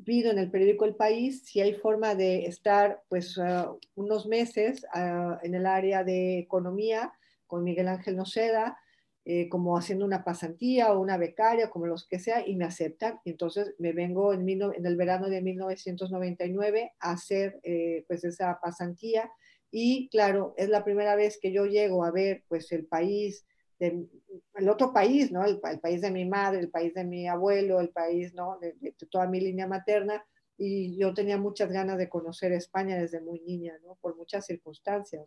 [0.05, 4.85] pido en el periódico El País si hay forma de estar pues uh, unos meses
[4.95, 7.13] uh, en el área de economía
[7.47, 8.79] con Miguel Ángel Noceda,
[9.27, 13.21] eh, como haciendo una pasantía o una becaria, como los que sea, y me aceptan.
[13.25, 19.31] Entonces me vengo en, en el verano de 1999 a hacer eh, pues esa pasantía.
[19.71, 23.47] Y claro, es la primera vez que yo llego a ver pues el país,
[23.79, 25.45] el otro país, ¿no?
[25.45, 28.59] El, país de mi madre, el país de mi abuelo, el país, ¿no?
[28.59, 30.25] De, de, toda mi línea materna.
[30.57, 33.97] Y yo tenía muchas ganas de conocer España desde muy niña, ¿no?
[34.01, 35.27] Por muchas circunstancias.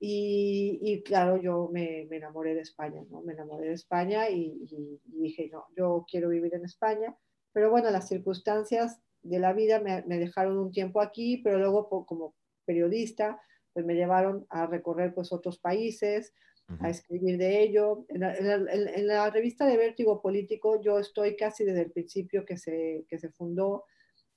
[0.00, 3.22] Y, claro, yo me, enamoré de España, ¿no?
[3.22, 4.58] Me enamoré de España y,
[5.04, 7.16] dije, no, yo quiero vivir en España.
[7.52, 12.34] Pero bueno, las circunstancias de la vida me, dejaron un tiempo aquí, pero luego como
[12.66, 13.40] periodista,
[13.72, 16.34] pues me llevaron a recorrer pues otros países,
[16.80, 18.06] a escribir de ello.
[18.08, 23.18] En la, revista de Vértigo Político yo estoy casi desde el principio que se, que
[23.18, 23.84] se fundó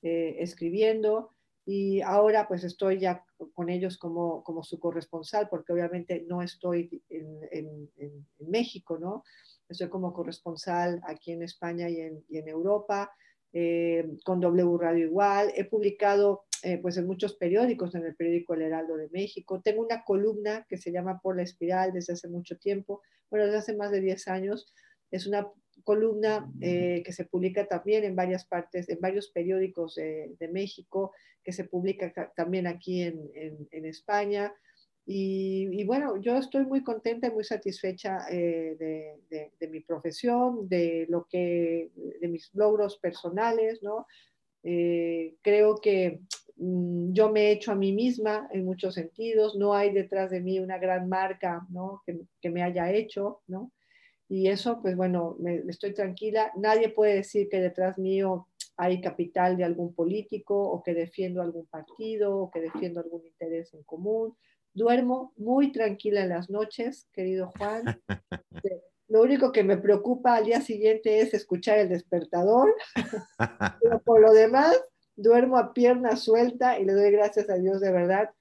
[0.01, 1.36] eh, escribiendo
[1.69, 7.03] y ahora pues estoy ya con ellos como, como su corresponsal, porque obviamente no estoy
[7.09, 9.25] en, en, en, México, ¿no?
[9.67, 13.11] Estoy como corresponsal aquí en España y en, y en Europa,
[13.51, 15.51] eh, con W Radio igual.
[15.57, 19.59] He publicado eh, pues en muchos periódicos, en el periódico El Heraldo de México.
[19.61, 23.57] Tengo una columna que se llama Por la Espiral desde hace mucho tiempo, bueno, desde
[23.57, 24.73] hace más de 10 años.
[25.11, 25.45] Es una
[25.83, 31.13] columna eh, que se publica también en varias partes, en varios periódicos de México,
[31.47, 33.31] que se publica también aquí en,
[33.71, 34.53] en, España.
[35.05, 40.67] Y, y, bueno, yo estoy muy contenta y muy satisfecha eh, de, de, mi profesión,
[40.67, 44.07] de lo que, de mis logros personales, ¿no?
[44.61, 46.19] Eh, creo que
[46.57, 50.41] mm, yo me he hecho a mí misma en muchos sentidos, no hay detrás de
[50.41, 52.03] mí una gran marca, ¿no?
[52.05, 53.71] Que, que me haya hecho, ¿no?
[54.29, 56.51] Y eso, pues bueno, me, estoy tranquila.
[56.55, 61.65] Nadie puede decir que detrás mío hay capital de algún político o que defiendo algún
[61.67, 64.35] partido o que defiendo algún interés en común.
[64.73, 67.83] Duermo muy tranquila en las noches, querido Juan.
[69.07, 72.75] Lo único que me preocupa al día siguiente es escuchar el despertador,
[73.81, 74.77] pero por lo demás
[75.15, 78.31] duermo a pierna suelta y le doy gracias a Dios de verdad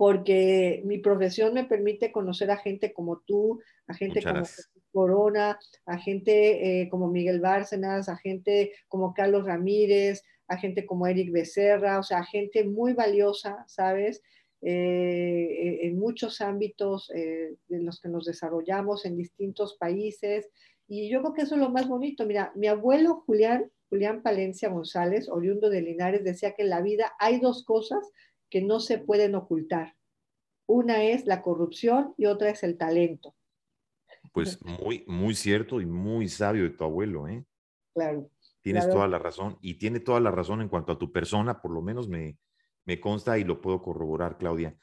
[0.00, 4.44] porque mi profesión me permite conocer a gente como tú, a gente como
[4.92, 11.06] Corona, a gente eh, como Miguel Bárcenas, a gente como Carlos Ramírez, a gente como
[11.06, 14.22] Eric Becerra, o sea, gente muy valiosa, ¿sabes?
[14.62, 20.48] Eh, en muchos ámbitos eh, en los que nos desarrollamos en distintos países.
[20.86, 22.26] Y yo creo que eso es lo más bonito.
[22.26, 27.12] Mira, mi abuelo Julián, Julián Palencia González, oriundo de Linares, decía que en la vida
[27.18, 28.10] hay dos cosas
[28.50, 29.94] que no se pueden ocultar.
[30.66, 33.34] Una es la corrupción y otra es el talento.
[34.32, 37.44] Pues muy, muy cierto y muy sabio de tu abuelo, ¿eh?
[37.94, 38.30] Claro.
[38.62, 41.72] Tienes toda la razón y tiene toda la razón en cuanto a tu persona, por
[41.72, 42.38] lo menos me,
[42.84, 44.76] me consta y lo puedo corroborar, Claudia.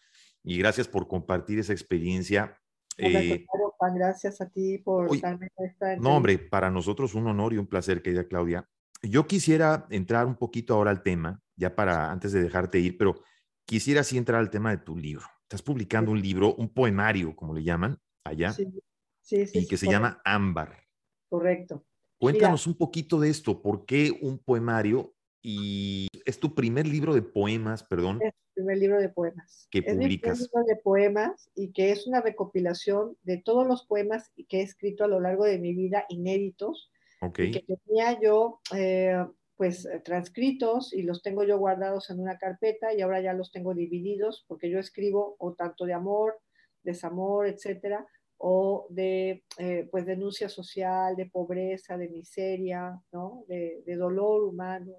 [0.44, 2.60] Y gracias por compartir esa experiencia.
[2.98, 3.46] Eh,
[3.94, 8.02] gracias a ti por darme esta No, hombre, para nosotros un honor y un placer,
[8.02, 8.68] querida Claudia.
[9.04, 13.22] Yo quisiera entrar un poquito ahora al tema, ya para antes de dejarte ir, pero
[13.66, 15.26] quisiera sí entrar al tema de tu libro.
[15.44, 18.66] Estás publicando un libro, un poemario, como le llaman allá, sí,
[19.28, 20.84] sí, sí, y que se llama Ámbar.
[21.30, 21.86] Correcto.
[22.18, 25.14] Cuéntanos un poquito de esto, ¿por qué un poemario?
[25.42, 28.20] Y es tu primer libro de poemas, perdón.
[28.22, 29.68] Es tu primer libro de poemas.
[29.70, 30.40] Que publicas.
[30.40, 34.60] Es un libro de poemas y que es una recopilación de todos los poemas que
[34.60, 36.90] he escrito a lo largo de mi vida, inéditos.
[37.22, 37.40] Ok.
[37.40, 39.26] Y que tenía yo eh,
[39.58, 43.52] pues eh, transcritos y los tengo yo guardados en una carpeta y ahora ya los
[43.52, 46.40] tengo divididos porque yo escribo o tanto de amor,
[46.84, 48.08] desamor, etcétera,
[48.38, 53.44] o de eh, pues denuncia social, de pobreza, de miseria, ¿no?
[53.48, 54.94] de, dolor humano,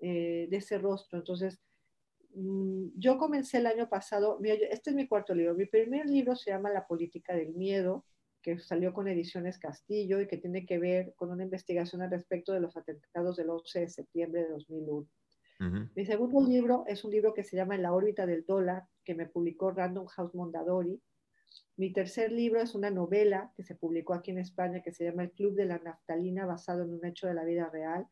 [0.00, 1.18] eh, de ese rostro.
[1.18, 1.58] Entonces,
[2.34, 6.50] mm, yo comencé el año pasado, este es mi cuarto libro, mi primer libro se
[6.50, 8.04] llama La política del miedo,
[8.42, 12.52] que salió con Ediciones Castillo y que tiene que ver con una investigación al respecto
[12.52, 15.08] de los atentados del 11 de septiembre de 2001.
[15.94, 19.14] Mi segundo libro es un libro que se llama En la órbita del dólar, que
[19.14, 21.00] me publicó Random House Mondadori.
[21.76, 25.24] Mi tercer libro es una novela que se publicó aquí en España que se llama
[25.24, 28.06] El Club de la Naftalina, basado en un hecho de la vida real,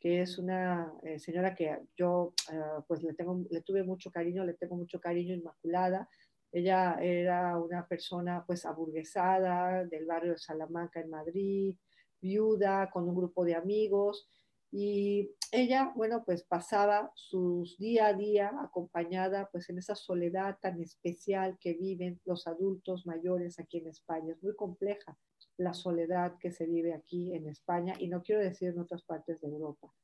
[0.00, 4.44] que es una eh, señora que yo eh, pues le, tengo, le tuve mucho cariño,
[4.44, 6.08] le tengo mucho cariño, Inmaculada,
[6.54, 11.76] ella era una persona pues aburguesada del barrio de Salamanca en Madrid,
[12.20, 14.28] viuda, con un grupo de amigos.
[14.76, 20.80] Y ella, bueno, pues pasaba sus día a día acompañada pues en esa soledad tan
[20.80, 24.32] especial que viven los adultos mayores aquí en España.
[24.32, 25.16] Es muy compleja
[25.58, 29.40] la soledad que se vive aquí en España y no quiero decir en otras partes
[29.40, 29.94] de Europa.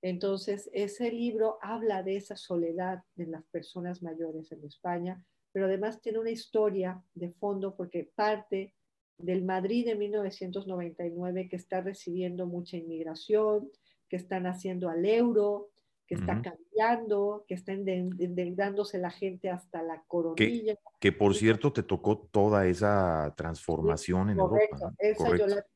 [0.00, 5.24] Entonces, ese libro habla de esa soledad de las personas mayores en España
[5.54, 8.74] pero además tiene una historia de fondo porque parte
[9.16, 13.70] del Madrid de 1999 que está recibiendo mucha inmigración,
[14.14, 15.70] que están haciendo al euro,
[16.06, 20.76] que está cambiando, que está endeudándose la gente hasta la coronilla.
[21.00, 24.94] Que, por cierto te tocó toda esa transformación en Europa.
[24.98, 25.66] Esa Yo la,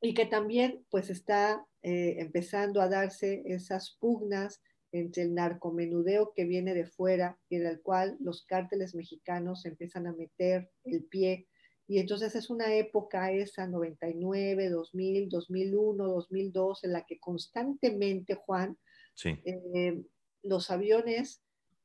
[0.00, 4.60] y que también pues está eh, empezando a darse esas pugnas
[4.90, 10.08] entre el narcomenudeo que viene de fuera y en el cual los cárteles mexicanos empiezan
[10.08, 11.46] a meter el pie.
[11.86, 18.78] Y entonces es una época esa, 99, 2000, 2001, 2002, en la que constantemente, Juan,
[19.24, 20.02] eh,
[20.42, 21.42] los aviones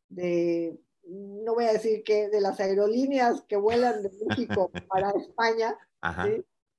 [0.08, 5.76] de, no voy a decir que de las aerolíneas que vuelan de México para España,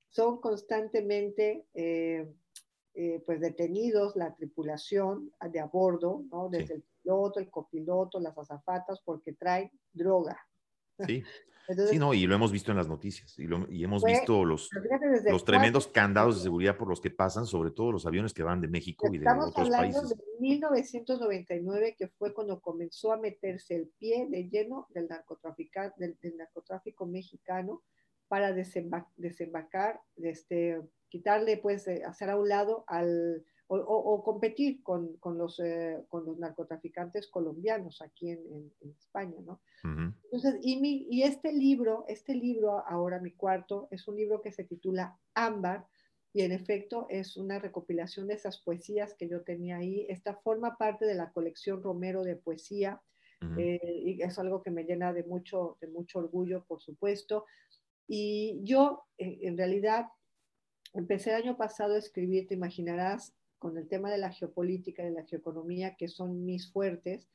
[0.08, 1.66] son constantemente...
[1.74, 2.26] Eh,
[2.94, 6.48] eh, pues detenidos la tripulación de a bordo, ¿no?
[6.48, 10.36] Desde el piloto, el copiloto, las azafatas, porque traen droga.
[11.06, 11.24] Sí.
[11.90, 14.68] sí, no, y lo hemos visto en las noticias y, lo, y hemos visto los,
[15.24, 18.60] los tremendos candados de seguridad por los que pasan, sobre todo los aviones que van
[18.60, 19.68] de México y de otros países.
[19.68, 25.08] Estamos hablando de 1999, que fue cuando comenzó a meterse el pie de lleno del,
[25.96, 27.82] del, del narcotráfico mexicano
[28.30, 35.60] para desembarcar, este, quitarle, pues, hacer a un lado al, o, competir con, con los,
[35.60, 39.60] eh, con los narcotraficantes colombianos aquí en, en, España, ¿no?
[40.24, 44.50] Entonces, y, mi, y este libro, este libro, ahora mi cuarto, es un libro que
[44.50, 45.86] se titula Ámbar,
[46.32, 50.06] y en efecto es una recopilación de esas poesías que yo tenía ahí.
[50.08, 53.00] Esta forma parte de la colección Romero de poesía,
[53.56, 57.46] eh, y es algo que me llena de mucho, de mucho orgullo, por supuesto.
[58.06, 60.06] Y yo, eh, en realidad,
[60.92, 65.06] empecé el año pasado a escribir, te imaginarás, con el tema de la geopolítica y
[65.06, 67.28] de la geoeconomía, que son mis fuertes,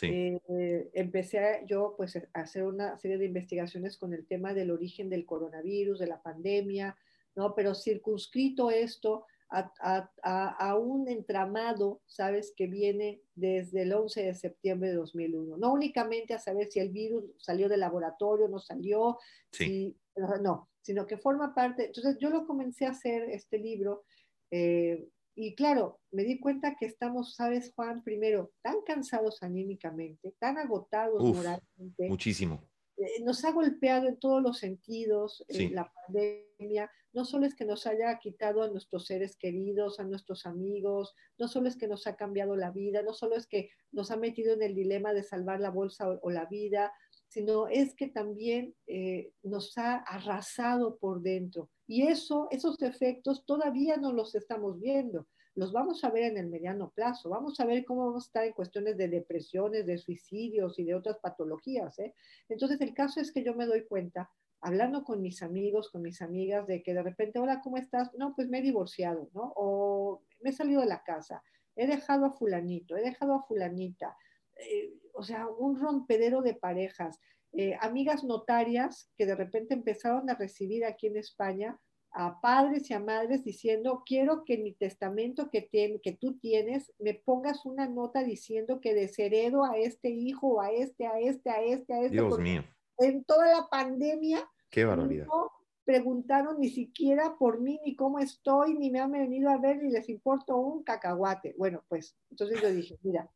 [0.00, 5.10] eh, empecé yo pues a hacer una serie de investigaciones con el tema del origen
[5.10, 6.96] del coronavirus, de la pandemia,
[7.34, 7.54] ¿no?
[7.54, 12.54] Pero circunscrito esto a, a, un entramado, ¿sabes?
[12.56, 15.58] Que viene desde el 11 de septiembre de 2001.
[15.58, 19.18] No únicamente a saber si el virus salió del laboratorio, no salió,
[19.50, 19.94] si,
[20.40, 21.86] no, sino que forma parte.
[21.86, 24.04] Entonces yo lo comencé a hacer, este libro,
[24.50, 30.58] eh, y claro, me di cuenta que estamos, sabes, Juan, primero, tan cansados anímicamente, tan
[30.58, 32.08] agotados moralmente.
[32.08, 32.62] Muchísimo.
[32.98, 36.90] Eh, nos ha golpeado en todos los sentidos eh, la pandemia.
[37.14, 41.48] No solo es que nos haya quitado a nuestros seres queridos, a nuestros amigos, no
[41.48, 44.54] solo es que nos ha cambiado la vida, no solo es que nos ha metido
[44.54, 46.92] en el dilema de salvar la bolsa o, la vida,
[47.28, 51.70] sino es que también eh, nos ha arrasado por dentro.
[51.86, 55.26] Y eso, esos efectos todavía no los estamos viendo.
[55.54, 57.28] Los vamos a ver en el mediano plazo.
[57.28, 60.94] Vamos a ver cómo vamos a estar en cuestiones de depresiones, de suicidios y de
[60.94, 61.98] otras patologías.
[61.98, 62.14] ¿eh?
[62.48, 64.30] Entonces, el caso es que yo me doy cuenta,
[64.60, 68.14] hablando con mis amigos, con mis amigas, de que de repente, hola, ¿cómo estás?
[68.14, 69.52] No, pues me he divorciado, ¿no?
[69.56, 71.42] O me he salido de la casa,
[71.76, 74.16] he dejado a fulanito, he dejado a fulanita.
[74.56, 77.20] Eh, o sea, un rompedero de parejas.
[77.52, 81.78] Eh, amigas notarias que de repente empezaron a recibir aquí en España
[82.12, 85.68] a padres y a madres diciendo, quiero que en mi testamento que,
[86.02, 91.06] que tú tienes me pongas una nota diciendo que desheredo a este hijo, a este,
[91.06, 92.10] a este, a este, a este.
[92.10, 92.64] Dios mío.
[92.98, 94.46] En toda la pandemia.
[94.70, 95.26] Qué barbaridad.
[95.26, 95.50] No
[95.84, 99.90] preguntaron ni siquiera por mí, ni cómo estoy, ni me han venido a ver, ni
[99.90, 101.54] les importa un cacahuate.
[101.58, 103.30] Bueno, pues entonces yo dije, mira,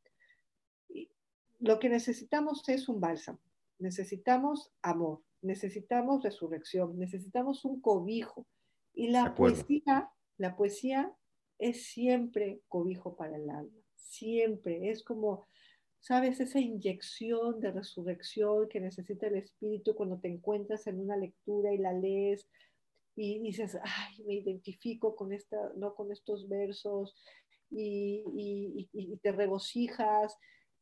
[1.58, 3.40] lo que necesitamos es un bálsamo,
[3.78, 8.46] necesitamos amor, necesitamos resurrección, necesitamos un cobijo,
[8.96, 11.14] y la poesía, la poesía
[11.58, 14.90] es siempre cobijo para el alma, siempre.
[14.90, 15.46] Es como,
[16.00, 16.40] ¿sabes?
[16.40, 21.78] Esa inyección de resurrección que necesita el espíritu cuando te encuentras en una lectura y
[21.78, 22.48] la lees
[23.16, 25.94] y dices, ay, me identifico con, esta, ¿no?
[25.94, 27.14] con estos versos
[27.70, 28.24] y,
[28.92, 30.36] y, te regocijas.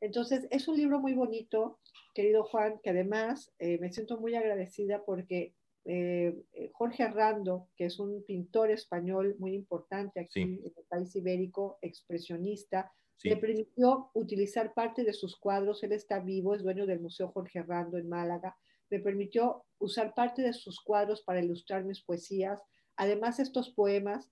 [0.05, 1.79] Entonces, es un libro muy bonito,
[2.13, 5.55] querido Juan, que además eh, me siento muy agradecida porque
[5.87, 11.17] eh, eh, Jorge Arrando, que es un pintor español muy importante aquí en el país
[11.17, 12.93] ibérico, expresionista,
[13.23, 17.61] le permitió utilizar parte de sus cuadros, él está vivo, es dueño del Museo Jorge
[17.61, 18.55] Arrando en Málaga,
[18.91, 22.61] me permitió usar parte de sus cuadros para ilustrar mis poesías.
[22.97, 24.31] Además, estos poemas,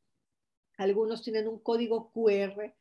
[0.76, 2.74] algunos tienen un código QR,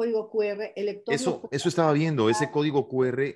[0.00, 3.34] código QR, el Eso, eso estaba viendo, ese código QR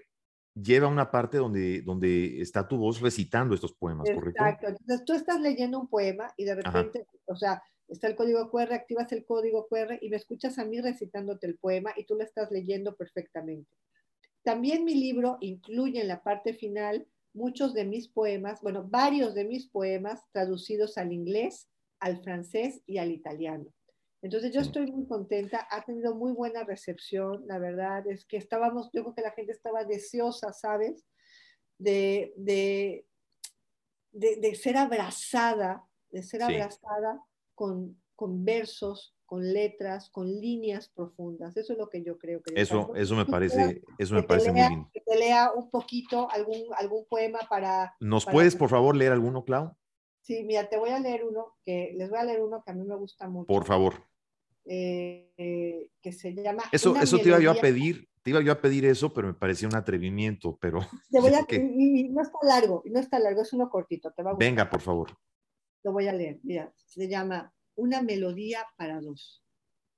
[0.55, 4.43] lleva una parte donde, donde está tu voz recitando estos poemas, ¿correcto?
[4.43, 4.69] Exacto.
[4.69, 8.73] Entonces tú estás leyendo un poema y de repente, o sea, está el código QR,
[8.73, 12.23] activas el código QR y me escuchas a mí recitándote el poema y tú lo
[12.23, 13.71] estás leyendo perfectamente.
[14.43, 19.45] También mi libro incluye en la parte final muchos de mis poemas, bueno, varios de
[19.45, 23.67] mis poemas traducidos al inglés, al francés y al italiano.
[24.25, 28.89] Entonces yo estoy muy contenta, ha tenido muy buena recepción, la verdad es que estábamos,
[28.91, 31.05] yo creo que la gente estaba deseosa, ¿sabes?
[31.77, 33.07] De, de,
[34.12, 37.22] de, ser abrazada, de ser abrazada
[37.55, 41.55] con, con versos, con letras, con líneas profundas.
[41.59, 44.68] Eso es lo que yo creo que eso, eso me parece, eso me parece muy
[44.68, 44.89] bien.
[44.91, 47.95] Que te lea un poquito algún, algún poema para.
[48.01, 49.77] ¿Nos puedes, por favor, leer alguno, Clau?
[50.22, 52.75] Sí, mira, te voy a leer uno que les voy a leer uno que a
[52.75, 53.49] mí me gusta mucho.
[53.49, 54.14] Por favor.
[54.67, 56.62] Eh, que se llama...
[56.73, 59.35] Eso, eso te iba yo a pedir, te iba yo a pedir eso, pero me
[59.35, 60.81] parecía un atrevimiento, pero...
[61.11, 64.31] Te voy a, y no está largo, no está largo, es uno cortito, te va
[64.33, 65.17] a Venga, por favor.
[65.83, 69.45] Lo voy a leer, mira, se llama Una melodía para dos.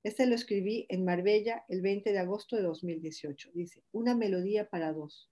[0.03, 3.49] Este lo escribí en Marbella el 20 de agosto de 2018.
[3.53, 5.29] Dice, una melodía para dos.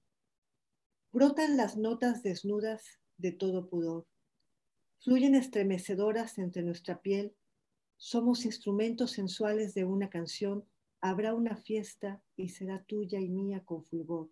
[1.11, 4.05] Brotan las notas desnudas de todo pudor.
[4.99, 7.33] Fluyen estremecedoras entre nuestra piel.
[7.97, 10.65] Somos instrumentos sensuales de una canción.
[11.01, 14.29] Habrá una fiesta y será tuya y mía con fulgor.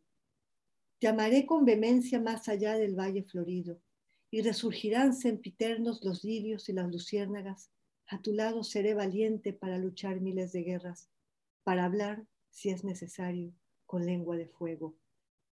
[0.99, 3.80] Te amaré con vehemencia más allá del valle florido
[4.32, 7.70] y resurgirán sempiternos los lirios y las luciérnagas
[8.07, 11.09] a tu lado seré valiente para luchar miles de guerras,
[11.64, 13.53] para hablar, si es necesario,
[13.86, 14.95] con lengua de fuego.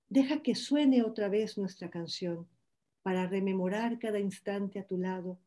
[0.08, 2.48] Deja que suene otra vez nuestra canción,
[3.02, 5.38] para rememorar cada instante a tu lado,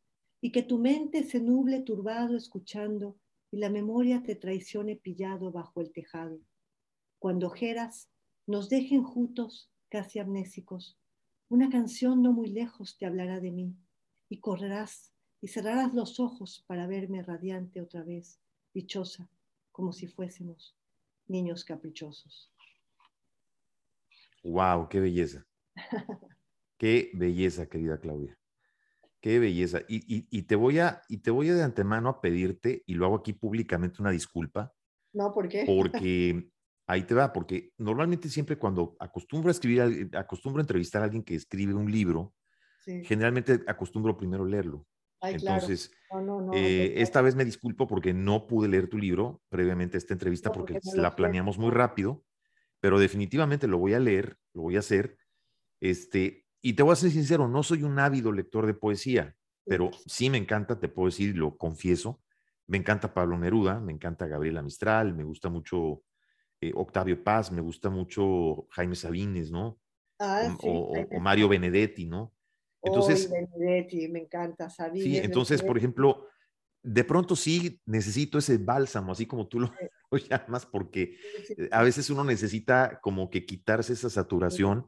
[0.42, 3.16] y que tu mente se nuble turbado escuchando,
[3.52, 6.40] y la memoria te traicione pillado bajo el tejado.
[7.20, 8.10] Cuando ojeras
[8.48, 10.98] nos dejen juntos, casi amnésicos,
[11.50, 13.76] una canción no muy lejos te hablará de mí,
[14.30, 18.40] y correrás y cerrarás los ojos para verme radiante otra vez,
[18.74, 19.30] dichosa,
[19.72, 20.76] como si fuésemos
[21.28, 22.52] niños caprichosos.
[24.44, 24.88] ¡Wow!
[24.90, 25.46] ¡Qué belleza!
[26.78, 28.38] ¡Qué belleza, querida Claudia!
[29.22, 29.82] ¡Qué belleza!
[29.88, 33.34] Y, te voy a, y te voy de antemano a pedirte, y lo hago aquí
[33.34, 34.74] públicamente, una disculpa.
[35.14, 35.64] No, ¿por qué?
[35.66, 36.50] Porque
[36.88, 41.24] ahí te va, porque normalmente siempre cuando acostumbro a escribir, acostumbro a entrevistar a alguien
[41.24, 42.34] que escribe un libro,
[43.04, 44.88] generalmente acostumbro primero leerlo.
[45.22, 45.92] Entonces,
[46.54, 50.52] eh, esta vez me disculpo porque no pude leer tu libro previamente a esta entrevista
[50.52, 52.24] porque, la planeamos muy rápido,
[52.80, 55.18] pero definitivamente lo voy a leer, lo voy a hacer.
[55.80, 59.36] Este, y te voy a ser sincero, no soy un ávido lector de poesía,
[59.66, 62.22] pero sí me encanta, te puedo decir, lo confieso.
[62.68, 66.04] Me encanta Pablo Neruda, me encanta Gabriela Mistral, me gusta mucho
[66.62, 69.80] eh, Octavio Paz, me gusta mucho Jaime Sabines, ¿no?
[70.20, 72.34] Ah, o, Mario Benedetti, ¿no?
[72.84, 76.28] Entonces, me encanta, Sí, entonces, por ejemplo,
[76.84, 79.72] de pronto sí necesito ese bálsamo, así como tú lo,
[80.30, 81.18] llamas, porque
[81.72, 84.88] a veces uno necesita como que quitarse esa saturación,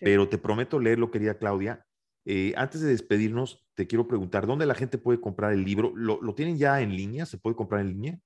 [0.00, 1.86] pero te prometo leerlo, querida Claudia.
[2.24, 5.92] Eh, antes de despedirnos, te quiero preguntar, ¿dónde la gente puede comprar el libro?
[5.94, 7.26] ¿Lo, ¿Lo, tienen ya en línea?
[7.26, 8.20] ¿Se puede comprar en línea?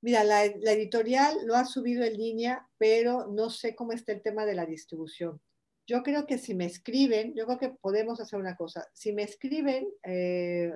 [0.00, 4.22] Mira, la, la, editorial lo ha subido en línea, pero no sé cómo está el
[4.22, 5.40] tema de la distribución.
[5.88, 8.86] Yo creo que si me escriben, yo creo que podemos hacer una cosa.
[8.92, 10.72] Si me escriben, eh,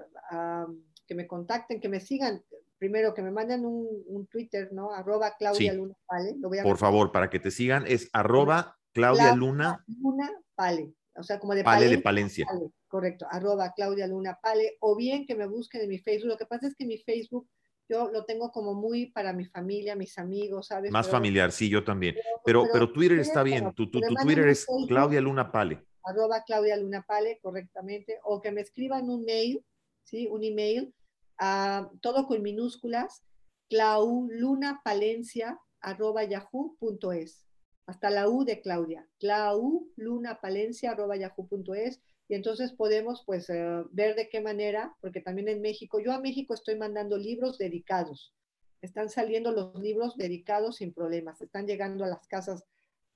[1.06, 2.42] que me contacten, que me sigan,
[2.78, 4.92] primero que me manden un, Twitter, ¿no?
[4.92, 6.34] Arroba Claudia Luna Pale.
[6.62, 9.84] Por favor, para que te sigan, es arroba Claudia Luna.
[9.86, 10.94] Luna Pale.
[11.14, 12.46] O sea, como de Pale, de Palencia.
[12.88, 14.76] correcto, arroba Claudia Luna Pale.
[14.80, 16.28] O bien que me busquen en mi Facebook.
[16.28, 17.48] Lo que pasa es que mi Facebook
[17.88, 20.90] yo lo tengo como muy para mi familia, mis amigos, ¿sabes?
[20.90, 22.16] Más familiar, sí, yo también.
[22.44, 25.84] Pero, pero, Twitter está bien, tu, tu, Twitter es Claudia Luna Pale.
[26.04, 29.64] Arroba Claudia Luna Pale, correctamente, o que me escriban un mail,
[30.04, 30.26] ¿sí?
[30.26, 30.94] Un email,
[31.38, 33.22] a, todo con minúsculas,
[33.68, 37.46] claulunapalencia, arroba yahoo.es.
[37.86, 44.28] Hasta la U de Claudia, claulunapalencia, arroba yahoo.es y entonces podemos pues eh, ver de
[44.28, 48.34] qué manera, porque también en México, yo a México estoy mandando libros dedicados,
[48.80, 52.64] están saliendo los libros dedicados sin problemas, están llegando a las casas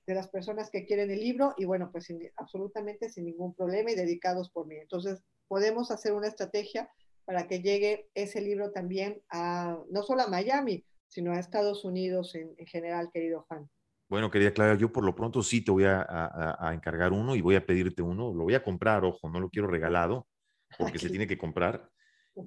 [0.05, 2.07] de las personas que quieren el libro y bueno, pues
[2.37, 4.75] absolutamente sin ningún problema y dedicados por mí.
[4.75, 6.89] Entonces podemos hacer una estrategia
[7.25, 12.35] para que llegue ese libro también a, no solo a Miami, sino a Estados Unidos
[12.35, 13.69] en, en general, querido Juan.
[14.09, 17.55] Bueno, querida Claudia, yo por lo pronto sí te voy a, encargar uno y voy
[17.55, 18.33] a pedirte uno.
[18.33, 20.27] Lo voy a comprar, ojo, no lo quiero regalado
[20.77, 21.89] porque se tiene que comprar,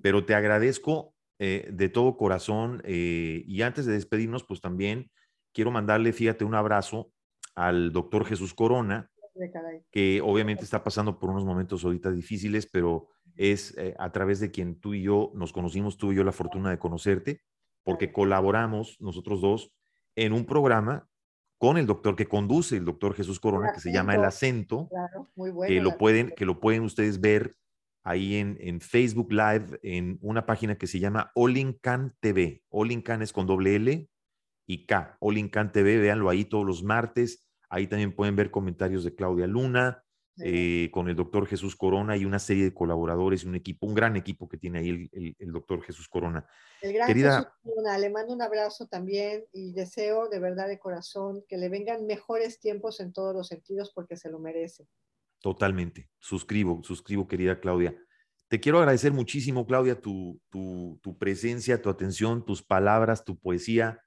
[0.03, 5.11] pero te agradezco eh, de todo corazón eh, y antes de despedirnos, pues también
[5.53, 7.13] quiero mandarle, fíjate, un abrazo
[7.55, 9.11] al doctor Jesús Corona,
[9.91, 14.51] que obviamente está pasando por unos momentos ahorita difíciles, pero es eh, a través de
[14.51, 17.43] quien tú y yo nos conocimos, tú y yo la fortuna de conocerte,
[17.83, 19.73] porque colaboramos nosotros dos
[20.15, 21.09] en un programa
[21.61, 24.89] con el doctor que conduce el doctor Jesús Corona, que se llama El Acento,
[25.67, 27.55] que, lo pueden, que lo pueden ustedes ver
[28.03, 32.63] ahí en, en, Facebook Live, en una página que se llama Olincan TV.
[32.71, 34.09] Olincan es con doble L
[34.67, 35.19] y K.
[35.21, 37.47] Olincan TV, véanlo ahí todos los martes.
[37.69, 40.03] Ahí también pueden ver comentarios de Claudia Luna,
[40.43, 43.95] eh, con el doctor Jesús Corona y una serie de colaboradores y un equipo, un
[43.95, 46.47] gran equipo que tiene ahí el, doctor Jesús Corona.
[46.83, 51.45] El gran Jesús Corona, le mando un abrazo también y deseo de verdad de corazón
[51.49, 54.87] que le vengan mejores tiempos en todos los sentidos porque se lo merece.
[55.41, 57.97] Totalmente, suscribo, suscribo querida Claudia.
[58.49, 64.03] Te quiero agradecer muchísimo, Claudia, tu, tu, tu presencia, tu atención, tus palabras, tu poesía.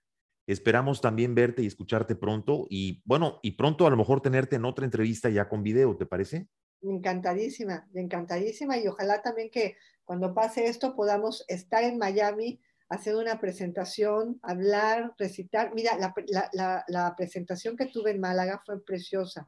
[0.45, 4.65] Esperamos también verte y escucharte pronto y bueno, y pronto a lo mejor tenerte en
[4.65, 6.47] otra entrevista ya con video, ¿te parece?
[6.81, 12.59] Encantadísima, encantadísima y ojalá también que cuando pase esto podamos estar en Miami
[12.93, 15.73] hacer una presentación, hablar, recitar.
[15.73, 19.47] Mira, la, presentación que tuve en Málaga fue preciosa.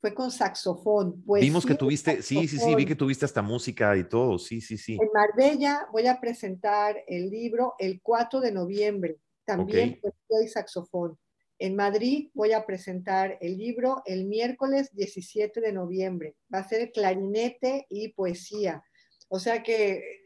[0.00, 1.22] Fue con saxofón.
[1.26, 4.76] Vimos que tuviste, sí, sí, sí, vi que tuviste hasta música y todo, sí, sí,
[4.76, 4.98] sí.
[5.00, 10.48] En Marbella voy a presentar el libro el 4 de noviembre, también okay.
[10.48, 11.18] saxofón.
[11.58, 16.36] En Madrid voy a presentar el libro el miércoles 17 de noviembre.
[16.52, 18.82] Va a ser clarinete y poesía.
[19.28, 20.24] O sea que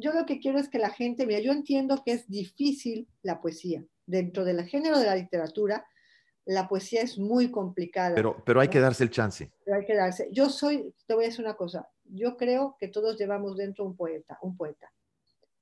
[0.00, 3.40] yo lo que quiero es que la gente, mira, yo entiendo que es difícil la
[3.40, 3.84] poesía.
[4.06, 5.86] Dentro del género de la literatura,
[6.44, 8.14] la poesía es muy complicada.
[8.14, 9.50] Pero, pero hay que darse el chance.
[9.64, 10.28] Pero hay que darse.
[10.32, 13.96] Yo soy, te voy a decir una cosa, yo creo que todos llevamos dentro un
[13.96, 14.92] poeta, un poeta.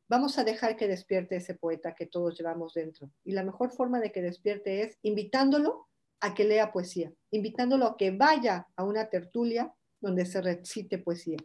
[0.09, 3.11] Vamos a dejar que despierte ese poeta que todos llevamos dentro.
[3.25, 5.89] Y la mejor forma de que despierte es invitándolo
[6.21, 11.39] a que lea poesía, invitándolo a que vaya a una tertulia donde se recite poesía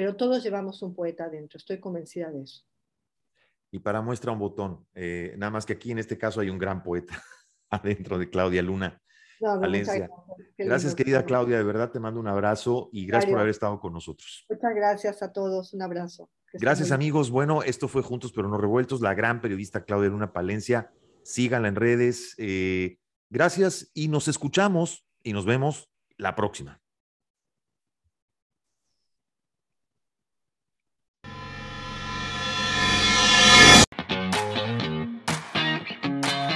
[0.00, 2.64] pero todos llevamos un poeta adentro, estoy convencida de eso.
[3.70, 6.58] Y para muestra un botón, eh, nada más que aquí en este caso hay un
[6.58, 7.22] gran poeta
[7.70, 8.98] adentro de Claudia Luna.
[9.42, 10.08] Valencia.
[10.56, 13.92] Gracias, querida Claudia, de verdad te mando un abrazo y gracias por haber estado con
[13.92, 14.46] nosotros.
[14.48, 16.30] Muchas gracias a todos, un abrazo.
[16.52, 20.92] Gracias amigos, bueno, esto fue Juntos pero no revueltos, la gran periodista Claudia Luna Palencia,
[21.22, 22.98] síganla en redes, eh,
[23.28, 26.80] gracias y nos escuchamos y nos vemos la próxima.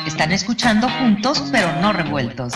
[0.07, 2.55] Están escuchando juntos pero no revueltos.